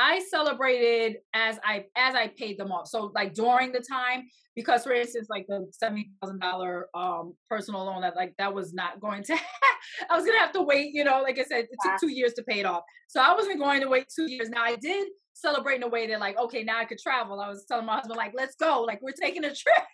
I 0.00 0.20
celebrated 0.30 1.18
as 1.34 1.58
I 1.62 1.84
as 1.94 2.14
I 2.14 2.28
paid 2.28 2.58
them 2.58 2.72
off. 2.72 2.88
So 2.88 3.12
like 3.14 3.34
during 3.34 3.70
the 3.70 3.80
time, 3.80 4.26
because 4.56 4.82
for 4.82 4.92
instance, 4.92 5.26
like 5.28 5.44
the 5.46 5.66
seventy 5.72 6.10
thousand 6.22 6.40
dollar 6.40 6.86
um 6.94 7.34
personal 7.50 7.84
loan 7.84 8.00
that 8.00 8.16
like 8.16 8.32
that 8.38 8.54
was 8.54 8.72
not 8.72 8.98
going 8.98 9.22
to 9.24 9.34
I 10.10 10.16
was 10.16 10.24
gonna 10.24 10.38
have 10.38 10.52
to 10.52 10.62
wait, 10.62 10.94
you 10.94 11.04
know, 11.04 11.20
like 11.20 11.38
I 11.38 11.44
said, 11.44 11.64
it 11.64 11.78
took 11.84 12.00
two 12.00 12.10
years 12.10 12.32
to 12.34 12.42
pay 12.42 12.60
it 12.60 12.66
off. 12.66 12.82
So 13.08 13.20
I 13.20 13.34
wasn't 13.34 13.58
going 13.58 13.82
to 13.82 13.88
wait 13.88 14.06
two 14.14 14.30
years. 14.30 14.48
Now 14.48 14.62
I 14.62 14.76
did 14.76 15.08
celebrate 15.34 15.76
in 15.76 15.82
a 15.82 15.88
way 15.88 16.06
that 16.06 16.18
like, 16.18 16.38
okay, 16.38 16.64
now 16.64 16.78
I 16.78 16.86
could 16.86 16.98
travel. 16.98 17.38
I 17.38 17.48
was 17.48 17.66
telling 17.66 17.84
my 17.84 17.96
husband, 17.96 18.16
like, 18.16 18.32
let's 18.34 18.56
go. 18.56 18.82
Like 18.82 19.00
we're 19.02 19.12
taking 19.12 19.44
a 19.44 19.54
trip. 19.54 19.84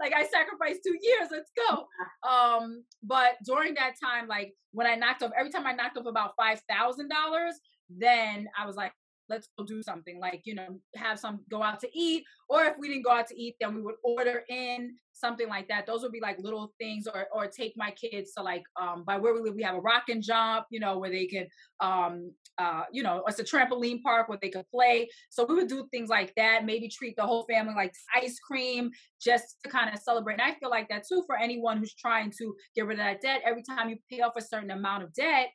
like 0.00 0.12
I 0.14 0.26
sacrificed 0.26 0.80
two 0.84 0.96
years, 1.00 1.28
let's 1.30 1.50
go. 1.56 1.86
Um, 2.28 2.84
but 3.02 3.36
during 3.46 3.72
that 3.74 3.94
time, 4.02 4.28
like 4.28 4.52
when 4.72 4.86
I 4.86 4.96
knocked 4.96 5.22
off 5.22 5.30
every 5.38 5.50
time 5.50 5.66
I 5.66 5.72
knocked 5.72 5.96
off 5.96 6.04
about 6.04 6.32
five 6.36 6.60
thousand 6.68 7.08
dollars, 7.08 7.54
then 7.88 8.48
I 8.58 8.66
was 8.66 8.76
like, 8.76 8.92
let's 9.28 9.48
go 9.58 9.64
do 9.64 9.82
something 9.82 10.18
like 10.20 10.42
you 10.44 10.54
know 10.54 10.78
have 10.94 11.18
some 11.18 11.40
go 11.50 11.62
out 11.62 11.80
to 11.80 11.88
eat 11.98 12.24
or 12.48 12.64
if 12.64 12.74
we 12.78 12.88
didn't 12.88 13.04
go 13.04 13.10
out 13.10 13.26
to 13.26 13.40
eat 13.40 13.56
then 13.60 13.74
we 13.74 13.82
would 13.82 13.96
order 14.02 14.44
in 14.48 14.94
something 15.14 15.48
like 15.48 15.68
that. 15.68 15.86
Those 15.86 16.02
would 16.02 16.12
be 16.12 16.20
like 16.20 16.38
little 16.38 16.72
things 16.78 17.06
or 17.06 17.26
or 17.32 17.46
take 17.46 17.72
my 17.76 17.92
kids 17.92 18.32
to 18.34 18.42
like 18.42 18.64
um 18.80 19.04
by 19.06 19.16
where 19.16 19.32
we 19.32 19.40
live 19.40 19.54
we 19.54 19.62
have 19.62 19.76
a 19.76 19.80
Rockin' 19.80 20.20
Jump 20.20 20.66
you 20.70 20.80
know 20.80 20.98
where 20.98 21.10
they 21.10 21.26
can 21.26 21.46
um 21.80 22.32
uh 22.58 22.82
you 22.92 23.02
know 23.02 23.22
it's 23.26 23.38
a 23.38 23.44
trampoline 23.44 24.02
park 24.02 24.28
where 24.28 24.38
they 24.42 24.50
could 24.50 24.68
play. 24.70 25.08
So 25.30 25.44
we 25.44 25.54
would 25.54 25.68
do 25.68 25.86
things 25.90 26.08
like 26.08 26.32
that 26.36 26.64
maybe 26.64 26.88
treat 26.88 27.16
the 27.16 27.26
whole 27.26 27.46
family 27.48 27.74
like 27.74 27.94
ice 28.14 28.38
cream 28.38 28.90
just 29.22 29.56
to 29.64 29.70
kind 29.70 29.92
of 29.92 30.00
celebrate. 30.00 30.34
And 30.34 30.42
i 30.42 30.54
feel 30.54 30.70
like 30.70 30.88
that 30.88 31.04
too 31.06 31.22
for 31.26 31.36
anyone 31.36 31.78
who's 31.78 31.94
trying 31.94 32.32
to 32.38 32.54
get 32.74 32.86
rid 32.86 32.98
of 32.98 33.04
that 33.04 33.20
debt 33.20 33.42
every 33.44 33.62
time 33.62 33.88
you 33.88 33.96
pay 34.10 34.20
off 34.20 34.32
a 34.36 34.42
certain 34.42 34.70
amount 34.70 35.04
of 35.04 35.14
debt 35.14 35.48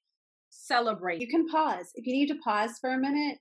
celebrate. 0.50 1.22
You 1.22 1.28
can 1.28 1.48
pause. 1.48 1.92
If 1.96 2.06
you 2.06 2.14
need 2.14 2.28
to 2.28 2.40
pause 2.44 2.78
for 2.80 2.92
a 2.92 2.98
minute, 2.98 3.40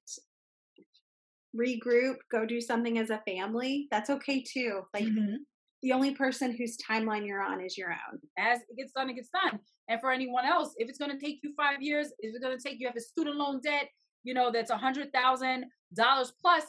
regroup, 1.57 2.17
go 2.31 2.47
do 2.47 2.61
something 2.61 2.99
as 2.99 3.11
a 3.11 3.23
family, 3.27 3.89
that's 3.91 4.11
okay 4.11 4.43
too. 4.43 4.83
Like 4.95 5.05
mm-hmm. 5.05 5.37
the 5.83 5.93
only 5.93 6.15
person 6.15 6.57
whose 6.57 6.77
timeline 6.77 7.27
you're 7.27 7.43
on 7.43 7.61
is 7.61 7.77
your 7.77 7.91
own. 7.91 8.19
As 8.39 8.61
it 8.69 8.77
gets 8.77 8.93
done, 8.93 9.11
it 9.11 9.15
gets 9.15 9.31
done. 9.31 9.59
And 9.89 10.01
for 10.01 10.11
anyone 10.11 10.45
else, 10.45 10.75
if 10.77 10.89
it's 10.89 10.99
going 10.99 11.11
to 11.11 11.25
take 11.25 11.41
you 11.43 11.53
five 11.57 11.81
years, 11.81 12.09
if 12.19 12.35
it's 12.35 12.45
going 12.45 12.57
to 12.57 12.63
take 12.63 12.79
you 12.79 12.87
have 12.87 12.97
a 12.97 13.01
student 13.01 13.37
loan 13.37 13.61
debt, 13.63 13.89
you 14.25 14.35
know 14.35 14.51
that's 14.53 14.71
a 14.71 14.77
hundred 14.77 15.13
thousand 15.13 15.65
dollars 15.95 16.33
plus. 16.41 16.65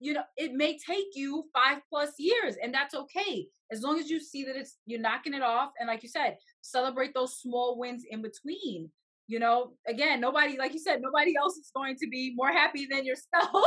You 0.00 0.14
know, 0.14 0.22
it 0.36 0.52
may 0.52 0.78
take 0.78 1.06
you 1.14 1.44
five 1.54 1.78
plus 1.88 2.12
years, 2.18 2.56
and 2.62 2.72
that's 2.72 2.94
okay 2.94 3.46
as 3.70 3.82
long 3.82 3.98
as 3.98 4.08
you 4.08 4.20
see 4.20 4.44
that 4.44 4.56
it's 4.56 4.78
you're 4.86 5.00
knocking 5.00 5.34
it 5.34 5.42
off. 5.42 5.70
And 5.78 5.88
like 5.88 6.02
you 6.02 6.08
said, 6.08 6.36
celebrate 6.62 7.12
those 7.14 7.38
small 7.38 7.78
wins 7.78 8.04
in 8.08 8.22
between 8.22 8.90
you 9.26 9.38
know 9.38 9.72
again 9.88 10.20
nobody 10.20 10.58
like 10.58 10.72
you 10.72 10.78
said 10.78 11.00
nobody 11.00 11.34
else 11.40 11.56
is 11.56 11.70
going 11.74 11.96
to 11.96 12.08
be 12.08 12.32
more 12.36 12.50
happy 12.50 12.86
than 12.90 13.04
yourself 13.04 13.64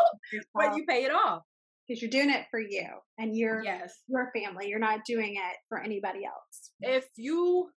when 0.53 0.73
you 0.77 0.85
pay 0.87 1.03
it 1.03 1.11
off. 1.11 1.41
Because 1.87 2.01
you're 2.01 2.11
doing 2.11 2.29
it 2.29 2.45
for 2.51 2.59
you 2.59 2.85
and 3.17 3.33
your 3.33 3.63
yes. 3.63 3.93
your 4.07 4.29
family 4.35 4.67
you're 4.67 4.77
not 4.77 5.05
doing 5.05 5.35
it 5.35 5.57
for 5.69 5.79
anybody 5.81 6.25
else. 6.25 6.71
If 6.81 7.05
you 7.15 7.69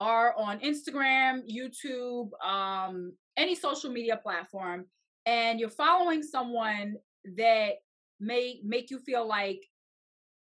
are 0.00 0.34
on 0.36 0.58
instagram 0.60 1.42
youtube 1.48 2.30
um 2.44 3.12
any 3.36 3.54
social 3.54 3.90
media 3.90 4.16
platform 4.16 4.84
and 5.26 5.60
you're 5.60 5.70
following 5.70 6.24
someone 6.24 6.96
that 7.36 7.74
may 8.18 8.60
make 8.64 8.90
you 8.90 8.98
feel 8.98 9.26
like 9.26 9.60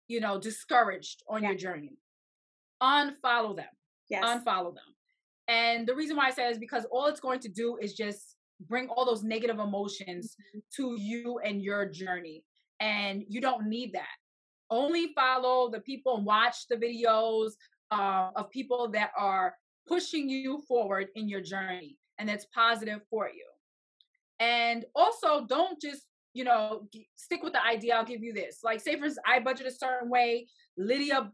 you 0.10 0.20
know 0.20 0.40
discouraged 0.40 1.24
on 1.30 1.42
yeah. 1.42 1.50
your 1.50 1.58
journey 1.58 1.98
unfollow 2.84 3.56
them 3.56 3.66
yes. 4.10 4.24
unfollow 4.24 4.76
them 4.76 4.95
and 5.48 5.88
the 5.88 5.96
reason 5.96 6.18
why 6.18 6.28
I 6.28 6.32
say 6.32 6.50
is 6.50 6.58
because 6.58 6.86
all 6.92 7.08
it's 7.08 7.20
going 7.20 7.40
to 7.42 7.50
do 7.50 7.78
is 7.82 7.94
just 7.94 8.36
bring 8.68 8.88
all 8.90 9.06
those 9.06 9.24
negative 9.24 9.60
emotions 9.60 10.36
mm-hmm. 10.56 10.60
to 10.78 11.00
you 11.00 11.40
and 11.44 11.62
your 11.62 11.86
journey. 11.86 12.44
And 12.80 13.24
you 13.28 13.42
don't 13.42 13.68
need 13.68 13.94
that. 13.94 14.16
Only 14.70 15.14
follow 15.14 15.70
the 15.70 15.80
people 15.82 16.18
and 16.18 16.26
watch 16.26 16.68
the 16.70 16.76
videos 16.76 17.52
uh, 17.92 18.32
of 18.36 18.50
people 18.50 18.90
that 18.90 19.12
are 19.18 19.56
pushing 19.88 20.28
you 20.28 20.64
forward 20.68 21.08
in 21.16 21.30
your 21.30 21.42
journey 21.42 21.98
and 22.18 22.28
that's 22.28 22.46
positive 22.46 23.02
for 23.10 23.30
you. 23.30 23.46
And 24.40 24.86
also, 24.96 25.46
don't 25.46 25.80
just 25.80 26.04
you 26.34 26.44
know 26.44 26.88
stick 27.16 27.44
with 27.44 27.54
the 27.54 27.64
idea. 27.64 27.96
I'll 27.96 28.06
give 28.06 28.24
you 28.24 28.34
this. 28.34 28.60
Like, 28.64 28.82
say 28.82 28.98
for 28.98 29.06
instance, 29.06 29.24
I 29.26 29.40
budget 29.40 29.68
a 29.68 29.72
certain 29.72 30.10
way. 30.10 30.48
Lydia 30.78 31.32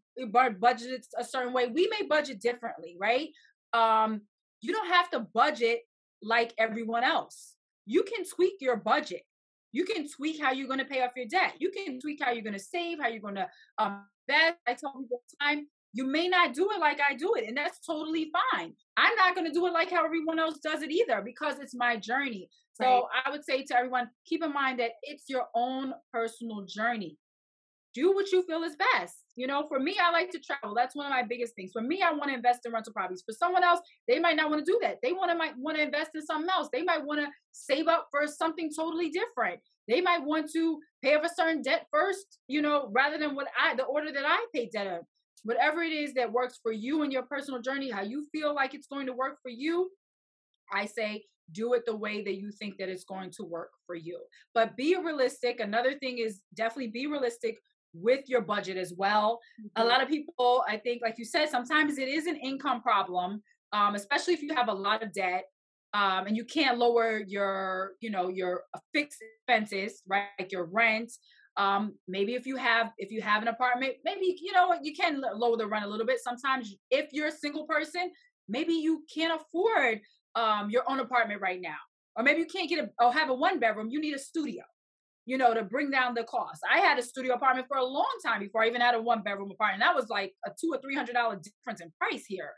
budgets 0.59 1.09
a 1.17 1.23
certain 1.23 1.53
way. 1.53 1.67
We 1.67 1.87
may 1.87 2.05
budget 2.07 2.41
differently, 2.41 2.95
right? 2.99 3.29
Um, 3.73 4.21
you 4.61 4.73
don't 4.73 4.87
have 4.87 5.09
to 5.11 5.19
budget 5.19 5.81
like 6.21 6.53
everyone 6.57 7.03
else. 7.03 7.55
You 7.85 8.03
can 8.03 8.23
tweak 8.25 8.55
your 8.59 8.77
budget. 8.77 9.23
You 9.71 9.85
can 9.85 10.07
tweak 10.07 10.41
how 10.41 10.51
you're 10.51 10.67
going 10.67 10.79
to 10.79 10.85
pay 10.85 11.01
off 11.01 11.11
your 11.15 11.27
debt. 11.27 11.53
You 11.59 11.71
can 11.71 11.99
tweak 11.99 12.19
how 12.21 12.31
you're 12.31 12.43
going 12.43 12.53
to 12.53 12.59
save, 12.59 12.99
how 12.99 13.07
you're 13.07 13.21
going 13.21 13.35
to 13.35 13.47
um, 13.77 14.05
invest. 14.27 14.57
I 14.67 14.73
tell 14.73 14.91
people 14.91 15.07
all 15.17 15.23
the 15.29 15.45
time, 15.45 15.67
you 15.93 16.05
may 16.05 16.27
not 16.27 16.53
do 16.53 16.69
it 16.71 16.79
like 16.79 16.99
I 17.07 17.15
do 17.15 17.33
it, 17.35 17.45
and 17.47 17.57
that's 17.57 17.79
totally 17.85 18.31
fine. 18.51 18.73
I'm 18.97 19.15
not 19.15 19.35
going 19.35 19.47
to 19.47 19.53
do 19.53 19.65
it 19.67 19.73
like 19.73 19.91
how 19.91 20.05
everyone 20.05 20.39
else 20.39 20.59
does 20.59 20.81
it 20.83 20.91
either 20.91 21.21
because 21.21 21.59
it's 21.59 21.75
my 21.75 21.97
journey. 21.97 22.49
So 22.73 22.85
right. 22.85 23.03
I 23.25 23.31
would 23.31 23.43
say 23.43 23.63
to 23.63 23.77
everyone, 23.77 24.09
keep 24.25 24.43
in 24.43 24.53
mind 24.53 24.79
that 24.79 24.91
it's 25.03 25.25
your 25.27 25.47
own 25.53 25.93
personal 26.13 26.65
journey. 26.65 27.17
Do 27.93 28.13
what 28.13 28.31
you 28.31 28.43
feel 28.43 28.63
is 28.63 28.75
best. 28.95 29.15
You 29.35 29.47
know, 29.47 29.65
for 29.67 29.79
me, 29.79 29.97
I 30.01 30.11
like 30.11 30.29
to 30.31 30.39
travel. 30.39 30.75
That's 30.75 30.95
one 30.95 31.05
of 31.05 31.11
my 31.11 31.23
biggest 31.23 31.55
things. 31.55 31.71
For 31.73 31.81
me, 31.81 32.01
I 32.01 32.11
want 32.11 32.29
to 32.29 32.35
invest 32.35 32.65
in 32.65 32.71
rental 32.71 32.93
properties. 32.93 33.23
For 33.25 33.33
someone 33.33 33.63
else, 33.63 33.79
they 34.07 34.19
might 34.19 34.35
not 34.35 34.49
want 34.49 34.65
to 34.65 34.71
do 34.71 34.79
that. 34.81 34.97
They 35.03 35.13
want 35.13 35.31
to 35.31 35.37
might 35.37 35.57
want 35.57 35.77
to 35.77 35.83
invest 35.83 36.11
in 36.15 36.25
something 36.25 36.49
else. 36.49 36.69
They 36.71 36.83
might 36.83 37.03
want 37.03 37.21
to 37.21 37.27
save 37.51 37.87
up 37.87 38.07
for 38.11 38.25
something 38.27 38.69
totally 38.75 39.09
different. 39.09 39.59
They 39.87 39.99
might 40.01 40.23
want 40.23 40.49
to 40.51 40.79
pay 41.03 41.15
off 41.15 41.25
a 41.25 41.29
certain 41.29 41.61
debt 41.61 41.87
first, 41.91 42.39
you 42.47 42.61
know, 42.61 42.89
rather 42.93 43.17
than 43.17 43.35
what 43.35 43.47
I 43.59 43.75
the 43.75 43.83
order 43.83 44.11
that 44.11 44.25
I 44.25 44.45
pay 44.53 44.69
debt 44.71 44.87
of 44.87 45.01
whatever 45.43 45.81
it 45.81 45.91
is 45.91 46.13
that 46.13 46.31
works 46.31 46.59
for 46.61 46.71
you 46.71 47.01
and 47.03 47.11
your 47.11 47.23
personal 47.23 47.61
journey, 47.61 47.89
how 47.89 48.01
you 48.01 48.25
feel 48.31 48.53
like 48.53 48.73
it's 48.73 48.87
going 48.87 49.07
to 49.07 49.13
work 49.13 49.37
for 49.41 49.49
you, 49.49 49.89
I 50.71 50.85
say 50.85 51.23
do 51.51 51.73
it 51.73 51.83
the 51.85 51.95
way 51.95 52.23
that 52.23 52.35
you 52.35 52.51
think 52.51 52.77
that 52.77 52.89
it's 52.89 53.03
going 53.03 53.31
to 53.31 53.43
work 53.43 53.71
for 53.85 53.95
you. 53.95 54.19
But 54.53 54.77
be 54.77 54.95
realistic. 54.95 55.59
Another 55.59 55.97
thing 55.97 56.19
is 56.19 56.41
definitely 56.55 56.91
be 56.91 57.07
realistic 57.07 57.57
with 57.93 58.27
your 58.27 58.41
budget 58.41 58.77
as 58.77 58.93
well. 58.93 59.39
Mm-hmm. 59.59 59.81
A 59.81 59.85
lot 59.85 60.01
of 60.01 60.09
people, 60.09 60.63
I 60.67 60.77
think, 60.77 61.01
like 61.01 61.15
you 61.17 61.25
said, 61.25 61.49
sometimes 61.49 61.97
it 61.97 62.07
is 62.07 62.27
an 62.27 62.37
income 62.37 62.81
problem, 62.81 63.41
um, 63.73 63.95
especially 63.95 64.33
if 64.33 64.41
you 64.41 64.53
have 64.55 64.69
a 64.69 64.73
lot 64.73 65.03
of 65.03 65.13
debt. 65.13 65.45
Um, 65.93 66.25
and 66.25 66.37
you 66.37 66.45
can't 66.45 66.77
lower 66.77 67.21
your, 67.27 67.91
you 67.99 68.11
know, 68.11 68.29
your 68.29 68.63
fixed 68.93 69.21
expenses, 69.21 70.03
right? 70.07 70.27
Like 70.39 70.49
your 70.49 70.63
rent, 70.63 71.11
um 71.57 71.93
maybe 72.07 72.33
if 72.33 72.45
you 72.45 72.55
have 72.55 72.91
if 72.97 73.11
you 73.11 73.21
have 73.21 73.41
an 73.41 73.47
apartment 73.49 73.93
maybe 74.05 74.37
you 74.41 74.53
know 74.53 74.73
you 74.81 74.93
can 74.95 75.21
lower 75.35 75.57
the 75.57 75.67
rent 75.67 75.83
a 75.83 75.87
little 75.87 76.05
bit 76.05 76.19
sometimes 76.21 76.73
if 76.89 77.09
you're 77.11 77.27
a 77.27 77.31
single 77.31 77.65
person 77.65 78.09
maybe 78.47 78.73
you 78.73 79.03
can't 79.13 79.41
afford 79.41 79.99
um 80.35 80.69
your 80.69 80.83
own 80.89 80.99
apartment 80.99 81.41
right 81.41 81.59
now 81.61 81.75
or 82.15 82.23
maybe 82.23 82.39
you 82.39 82.45
can't 82.45 82.69
get 82.69 82.79
a 82.79 82.89
or 83.03 83.11
have 83.11 83.29
a 83.29 83.33
one 83.33 83.59
bedroom 83.59 83.89
you 83.89 83.99
need 83.99 84.15
a 84.15 84.19
studio 84.19 84.63
you 85.25 85.37
know 85.37 85.53
to 85.53 85.63
bring 85.63 85.91
down 85.91 86.13
the 86.13 86.23
cost 86.23 86.61
i 86.71 86.79
had 86.79 86.97
a 86.97 87.01
studio 87.01 87.33
apartment 87.33 87.67
for 87.67 87.77
a 87.77 87.83
long 87.83 88.11
time 88.25 88.39
before 88.39 88.63
i 88.63 88.67
even 88.67 88.81
had 88.81 88.95
a 88.95 89.01
one 89.01 89.21
bedroom 89.21 89.51
apartment 89.51 89.81
that 89.81 89.95
was 89.95 90.09
like 90.09 90.33
a 90.45 90.51
two 90.59 90.71
or 90.73 90.79
three 90.81 90.95
hundred 90.95 91.13
dollar 91.13 91.35
difference 91.35 91.81
in 91.81 91.91
price 91.99 92.25
here 92.25 92.51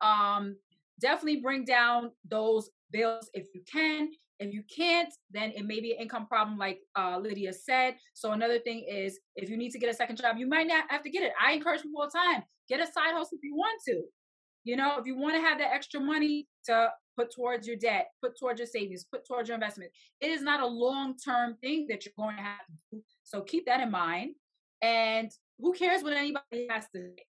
um 0.00 0.56
definitely 1.00 1.40
bring 1.40 1.64
down 1.64 2.10
those 2.28 2.70
bills 2.90 3.30
if 3.32 3.46
you 3.54 3.62
can 3.70 4.10
if 4.40 4.54
you 4.54 4.62
can't, 4.74 5.12
then 5.30 5.52
it 5.54 5.66
may 5.66 5.80
be 5.80 5.92
an 5.92 5.98
income 6.00 6.26
problem, 6.26 6.56
like 6.56 6.80
uh, 6.98 7.18
Lydia 7.18 7.52
said. 7.52 7.96
So 8.14 8.32
another 8.32 8.58
thing 8.58 8.86
is, 8.90 9.20
if 9.36 9.50
you 9.50 9.58
need 9.58 9.70
to 9.72 9.78
get 9.78 9.90
a 9.90 9.94
second 9.94 10.16
job, 10.16 10.38
you 10.38 10.48
might 10.48 10.66
not 10.66 10.84
have 10.88 11.02
to 11.02 11.10
get 11.10 11.22
it. 11.22 11.32
I 11.40 11.52
encourage 11.52 11.82
people 11.82 12.00
all 12.00 12.08
the 12.08 12.18
time: 12.18 12.42
get 12.66 12.80
a 12.80 12.86
side 12.86 13.12
hustle 13.12 13.36
if 13.36 13.44
you 13.44 13.54
want 13.54 13.80
to. 13.88 14.02
You 14.64 14.76
know, 14.76 14.98
if 14.98 15.06
you 15.06 15.16
want 15.16 15.36
to 15.36 15.40
have 15.40 15.58
that 15.58 15.72
extra 15.72 16.00
money 16.00 16.46
to 16.66 16.90
put 17.16 17.34
towards 17.34 17.66
your 17.66 17.76
debt, 17.76 18.08
put 18.22 18.38
towards 18.38 18.58
your 18.58 18.66
savings, 18.66 19.04
put 19.04 19.26
towards 19.26 19.48
your 19.48 19.54
investment, 19.54 19.90
it 20.20 20.30
is 20.30 20.42
not 20.42 20.60
a 20.60 20.66
long 20.66 21.16
term 21.16 21.56
thing 21.60 21.86
that 21.88 22.04
you're 22.04 22.12
going 22.16 22.36
to 22.36 22.42
have 22.42 22.66
to 22.66 22.96
do. 22.96 23.02
So 23.22 23.42
keep 23.42 23.66
that 23.66 23.80
in 23.80 23.90
mind. 23.90 24.34
And 24.82 25.30
who 25.58 25.72
cares 25.72 26.02
what 26.02 26.14
anybody 26.14 26.66
has 26.70 26.84
to 26.94 27.00
say? 27.00 27.24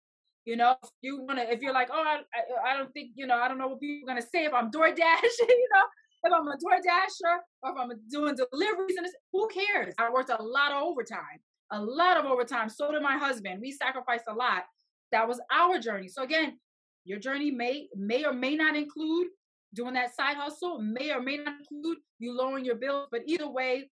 You 0.45 0.55
know, 0.55 0.75
if 0.83 0.89
you 1.01 1.21
want 1.21 1.39
to, 1.39 1.51
if 1.51 1.61
you're 1.61 1.73
like, 1.73 1.89
oh, 1.91 2.03
I, 2.03 2.21
I, 2.67 2.75
don't 2.75 2.91
think, 2.93 3.11
you 3.15 3.27
know, 3.27 3.35
I 3.35 3.47
don't 3.47 3.59
know 3.59 3.67
what 3.67 3.79
people 3.79 4.09
are 4.09 4.13
going 4.13 4.21
to 4.21 4.27
say 4.27 4.45
if 4.45 4.53
I'm 4.53 4.71
DoorDash, 4.71 4.97
you 4.97 5.67
know, 5.71 5.85
if 6.23 6.33
I'm 6.33 6.47
a 6.47 6.55
DoorDasher 6.57 7.37
or 7.61 7.71
if 7.71 7.77
I'm 7.77 7.91
doing 8.09 8.35
deliveries, 8.35 8.95
and 8.97 9.07
who 9.31 9.47
cares? 9.49 9.93
I 9.99 10.09
worked 10.09 10.31
a 10.31 10.41
lot 10.41 10.71
of 10.71 10.81
overtime, 10.81 11.39
a 11.71 11.79
lot 11.79 12.17
of 12.17 12.25
overtime. 12.25 12.69
So 12.69 12.91
did 12.91 13.03
my 13.03 13.17
husband. 13.17 13.59
We 13.61 13.71
sacrificed 13.71 14.25
a 14.27 14.33
lot. 14.33 14.63
That 15.11 15.27
was 15.27 15.39
our 15.51 15.77
journey. 15.77 16.07
So 16.07 16.23
again, 16.23 16.57
your 17.05 17.19
journey 17.19 17.51
may 17.51 17.87
may 17.95 18.25
or 18.25 18.33
may 18.33 18.55
not 18.55 18.75
include 18.75 19.27
doing 19.73 19.93
that 19.93 20.15
side 20.15 20.35
hustle, 20.35 20.79
may 20.79 21.11
or 21.11 21.21
may 21.21 21.37
not 21.37 21.55
include 21.59 21.97
you 22.19 22.35
lowering 22.35 22.65
your 22.65 22.75
bills, 22.75 23.07
but 23.11 23.21
either 23.25 23.49
way, 23.49 23.89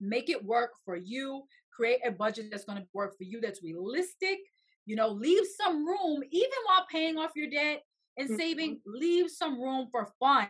make 0.00 0.30
it 0.30 0.44
work 0.44 0.70
for 0.84 0.96
you. 0.96 1.42
Create 1.74 2.00
a 2.06 2.10
budget 2.10 2.46
that's 2.50 2.64
going 2.64 2.78
to 2.78 2.86
work 2.92 3.16
for 3.16 3.24
you. 3.24 3.40
That's 3.40 3.62
realistic. 3.62 4.38
You 4.86 4.96
know, 4.96 5.08
leave 5.08 5.44
some 5.60 5.86
room, 5.86 6.22
even 6.30 6.50
while 6.66 6.86
paying 6.90 7.18
off 7.18 7.30
your 7.36 7.50
debt 7.50 7.82
and 8.18 8.28
saving. 8.38 8.76
Mm-hmm. 8.76 9.00
Leave 9.00 9.30
some 9.30 9.60
room 9.60 9.88
for 9.90 10.08
fun 10.18 10.48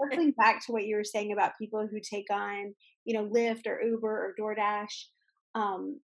circling 0.00 0.32
back 0.32 0.64
to 0.66 0.72
what 0.72 0.84
you 0.84 0.96
were 0.96 1.04
saying 1.04 1.32
about 1.32 1.58
people 1.58 1.86
who 1.86 2.00
take 2.00 2.30
on, 2.30 2.74
you 3.04 3.14
know, 3.14 3.28
Lyft 3.28 3.66
or 3.66 3.80
Uber 3.82 4.08
or 4.08 4.34
DoorDash, 4.38 5.04
um, 5.54 6.00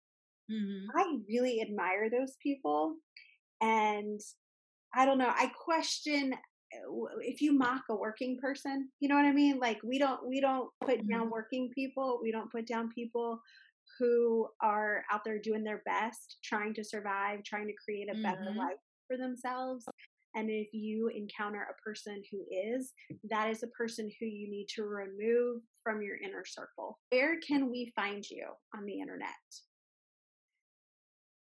mm-hmm. 0.51 0.85
I 0.95 1.17
really 1.27 1.61
admire 1.61 2.09
those 2.09 2.35
people. 2.41 2.95
And 3.61 4.19
I 4.95 5.05
don't 5.05 5.17
know, 5.17 5.31
I 5.35 5.51
question 5.63 6.33
uh, 6.33 7.05
if 7.19 7.41
you 7.41 7.53
mock 7.53 7.83
a 7.89 7.95
working 7.95 8.37
person, 8.39 8.89
you 8.99 9.09
know 9.09 9.15
what 9.15 9.25
I 9.25 9.31
mean? 9.31 9.59
Like 9.59 9.79
we 9.83 9.99
don't 9.99 10.25
we 10.27 10.39
don't 10.39 10.69
put 10.81 10.99
mm-hmm. 10.99 11.09
down 11.09 11.29
working 11.29 11.69
people. 11.73 12.19
We 12.21 12.31
don't 12.31 12.51
put 12.51 12.67
down 12.67 12.89
people 12.89 13.39
who 13.99 14.47
are 14.61 15.03
out 15.11 15.21
there 15.23 15.39
doing 15.39 15.63
their 15.63 15.81
best, 15.85 16.37
trying 16.43 16.73
to 16.75 16.83
survive, 16.83 17.43
trying 17.43 17.67
to 17.67 17.73
create 17.83 18.09
a 18.09 18.21
better 18.21 18.49
mm-hmm. 18.49 18.59
life 18.59 18.77
for 19.07 19.17
themselves. 19.17 19.85
And 20.35 20.49
if 20.49 20.67
you 20.73 21.07
encounter 21.07 21.65
a 21.69 21.81
person 21.81 22.21
who 22.29 22.39
is, 22.51 22.91
that 23.29 23.49
is 23.49 23.63
a 23.63 23.67
person 23.67 24.09
who 24.19 24.25
you 24.25 24.49
need 24.49 24.67
to 24.75 24.83
remove 24.83 25.61
from 25.81 26.01
your 26.01 26.17
inner 26.17 26.43
circle. 26.45 26.99
Where 27.09 27.39
can 27.39 27.71
we 27.71 27.93
find 27.95 28.29
you 28.29 28.47
on 28.75 28.85
the 28.85 28.99
internet? 28.99 29.29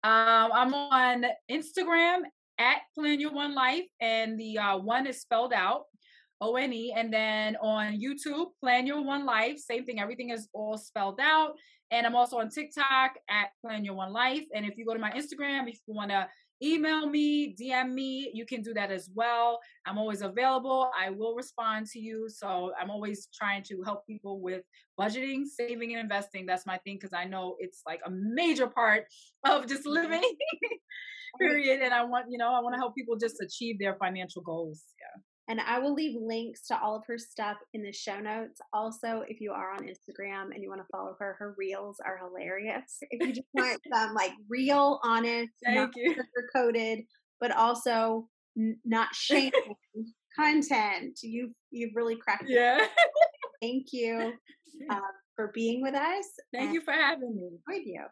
Um, 0.04 0.52
I'm 0.54 0.74
on 0.74 1.26
Instagram 1.50 2.24
at 2.58 2.78
Plan 2.96 3.20
Your 3.20 3.34
One 3.34 3.56
Life, 3.56 3.86
and 4.00 4.40
the 4.40 4.58
uh, 4.58 4.78
one 4.78 5.08
is 5.08 5.22
spelled 5.22 5.54
out 5.54 5.84
O 6.44 6.56
N 6.58 6.74
E. 6.74 6.94
And 6.96 7.12
then 7.12 7.56
on 7.58 8.00
YouTube, 8.00 8.48
Plan 8.60 8.86
Your 8.86 9.02
One 9.02 9.26
Life, 9.26 9.58
same 9.58 9.86
thing. 9.86 10.00
Everything 10.00 10.30
is 10.30 10.50
all 10.54 10.78
spelled 10.78 11.20
out. 11.22 11.54
And 11.90 12.06
I'm 12.06 12.16
also 12.16 12.38
on 12.40 12.50
TikTok 12.50 13.14
at 13.30 13.50
Plan 13.62 13.86
Your 13.86 13.96
One 13.96 14.12
Life. 14.12 14.44
And 14.54 14.66
if 14.66 14.78
you 14.78 14.86
go 14.86 14.94
to 14.94 15.00
my 15.00 15.12
Instagram, 15.12 15.70
if 15.70 15.80
you 15.88 15.94
want 15.94 16.12
to 16.12 16.28
email 16.62 17.10
me, 17.10 17.56
DM 17.56 17.94
me. 17.94 18.32
You 18.34 18.46
can 18.46 18.62
do 18.62 18.74
that 18.74 18.92
as 18.92 19.10
well. 19.14 19.60
I'm 19.86 19.98
always 19.98 20.22
available. 20.22 20.90
I 21.00 21.12
will 21.12 21.36
respond 21.36 21.88
to 21.88 22.00
you. 22.00 22.28
So 22.30 22.72
I'm 22.80 22.90
always 22.90 23.28
trying 23.34 23.64
to 23.64 23.82
help 23.84 24.06
people 24.06 24.42
with 24.42 24.64
budgeting, 25.00 25.46
saving, 25.46 25.94
and 25.94 26.02
investing. 26.02 26.46
That's 26.46 26.66
my 26.66 26.78
thing 26.80 26.96
because 26.96 27.14
I 27.14 27.26
know 27.26 27.56
it's 27.60 27.82
like 27.86 28.02
a 28.06 28.10
major 28.12 28.68
part 28.68 29.06
of 29.46 29.68
just 29.68 29.86
living. 29.86 30.24
period. 31.40 31.82
And 31.82 31.94
I 31.94 32.04
want, 32.06 32.26
you 32.30 32.38
know, 32.38 32.54
I 32.54 32.60
want 32.62 32.74
to 32.76 32.80
help 32.80 32.96
people 32.96 33.16
just 33.16 33.42
achieve 33.42 33.80
their 33.80 33.96
financial 33.96 34.42
goals. 34.42 34.84
Yeah. 35.00 35.22
And 35.50 35.60
I 35.60 35.78
will 35.80 35.94
leave 35.94 36.16
links 36.20 36.66
to 36.68 36.80
all 36.80 36.96
of 36.96 37.04
her 37.08 37.18
stuff 37.18 37.58
in 37.74 37.84
the 37.84 37.92
show 37.92 38.20
notes. 38.20 38.62
Also, 38.72 39.26
if 39.28 39.42
you 39.42 39.52
are 39.52 39.74
on 39.74 39.82
Instagram 39.82 40.54
and 40.54 40.64
you 40.64 40.70
want 40.70 40.82
to 40.82 40.88
follow 40.90 41.16
her, 41.20 41.36
her 41.38 41.54
reels 41.58 41.98
are 42.06 42.18
hilarious. 42.18 42.98
If 43.12 43.28
you 43.28 43.34
just 43.34 43.48
want 43.54 43.82
some 43.94 44.14
like 44.14 44.32
real, 44.50 45.02
honest, 45.04 45.52
Thank 45.66 45.94
not 45.98 46.26
coated, 46.56 47.00
but 47.42 47.52
also 47.52 48.30
n- 48.58 48.80
not 48.86 49.14
shaming 49.14 49.76
content, 50.36 51.20
you've 51.22 51.52
you've 51.72 51.96
really 51.96 52.16
cracked. 52.16 52.46
Yeah. 52.48 52.86
Thank 53.62 53.88
you 53.92 54.34
uh, 54.90 55.00
for 55.36 55.52
being 55.54 55.82
with 55.82 55.96
us. 55.96 56.26
Thank 56.54 56.74
you 56.74 56.82
for 56.82 56.94
having 56.94 57.36
me. 57.36 57.50
With 57.68 57.86
you. 57.86 58.06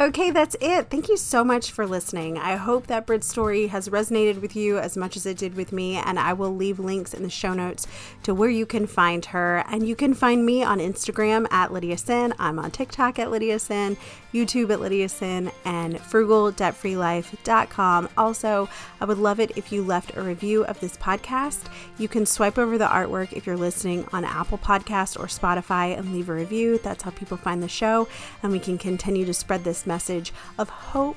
Okay, 0.00 0.32
that's 0.32 0.56
it. 0.60 0.90
Thank 0.90 1.08
you 1.08 1.16
so 1.16 1.44
much 1.44 1.70
for 1.70 1.86
listening. 1.86 2.36
I 2.36 2.56
hope 2.56 2.88
that 2.88 3.06
Britt's 3.06 3.28
story 3.28 3.68
has 3.68 3.88
resonated 3.88 4.40
with 4.40 4.56
you 4.56 4.76
as 4.76 4.96
much 4.96 5.16
as 5.16 5.24
it 5.24 5.38
did 5.38 5.54
with 5.54 5.70
me, 5.70 5.94
and 5.94 6.18
I 6.18 6.32
will 6.32 6.52
leave 6.52 6.80
links 6.80 7.14
in 7.14 7.22
the 7.22 7.30
show 7.30 7.54
notes 7.54 7.86
to 8.24 8.34
where 8.34 8.50
you 8.50 8.66
can 8.66 8.88
find 8.88 9.24
her. 9.26 9.64
And 9.68 9.86
you 9.86 9.94
can 9.94 10.12
find 10.12 10.44
me 10.44 10.64
on 10.64 10.80
Instagram 10.80 11.46
at 11.52 11.72
Lydia 11.72 11.96
Senn. 11.96 12.34
I'm 12.40 12.58
on 12.58 12.72
TikTok 12.72 13.20
at 13.20 13.30
Lydia 13.30 13.60
Senn, 13.60 13.96
YouTube 14.32 14.72
at 14.72 14.80
Lydia 14.80 15.08
Senn, 15.08 15.52
and 15.64 15.94
frugaldebtfreelife.com. 15.94 18.08
Also, 18.18 18.68
I 19.00 19.04
would 19.04 19.18
love 19.18 19.38
it 19.38 19.56
if 19.56 19.70
you 19.70 19.84
left 19.84 20.16
a 20.16 20.22
review 20.22 20.64
of 20.64 20.80
this 20.80 20.96
podcast. 20.96 21.66
You 21.98 22.08
can 22.08 22.26
swipe 22.26 22.58
over 22.58 22.78
the 22.78 22.88
artwork 22.88 23.32
if 23.32 23.46
you're 23.46 23.56
listening 23.56 24.08
on 24.12 24.24
Apple 24.24 24.58
Podcast 24.58 25.20
or 25.20 25.26
Spotify 25.26 25.96
and 25.96 26.12
leave 26.12 26.28
a 26.28 26.34
review. 26.34 26.78
That's 26.78 27.04
how 27.04 27.12
people 27.12 27.36
find 27.36 27.62
the 27.62 27.68
show, 27.68 28.08
and 28.42 28.50
we 28.50 28.58
can 28.58 28.76
continue 28.76 29.24
to 29.24 29.32
spread 29.32 29.62
message 29.86 30.32
of 30.58 30.68
hope. 30.68 31.16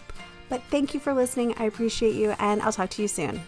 But 0.50 0.64
thank 0.64 0.94
you 0.94 1.00
for 1.00 1.14
listening. 1.14 1.54
I 1.58 1.66
appreciate 1.66 2.16
you, 2.16 2.36
and 2.40 2.62
I'll 2.62 2.72
talk 2.72 2.90
to 2.92 3.02
you 3.02 3.08
soon. 3.08 3.42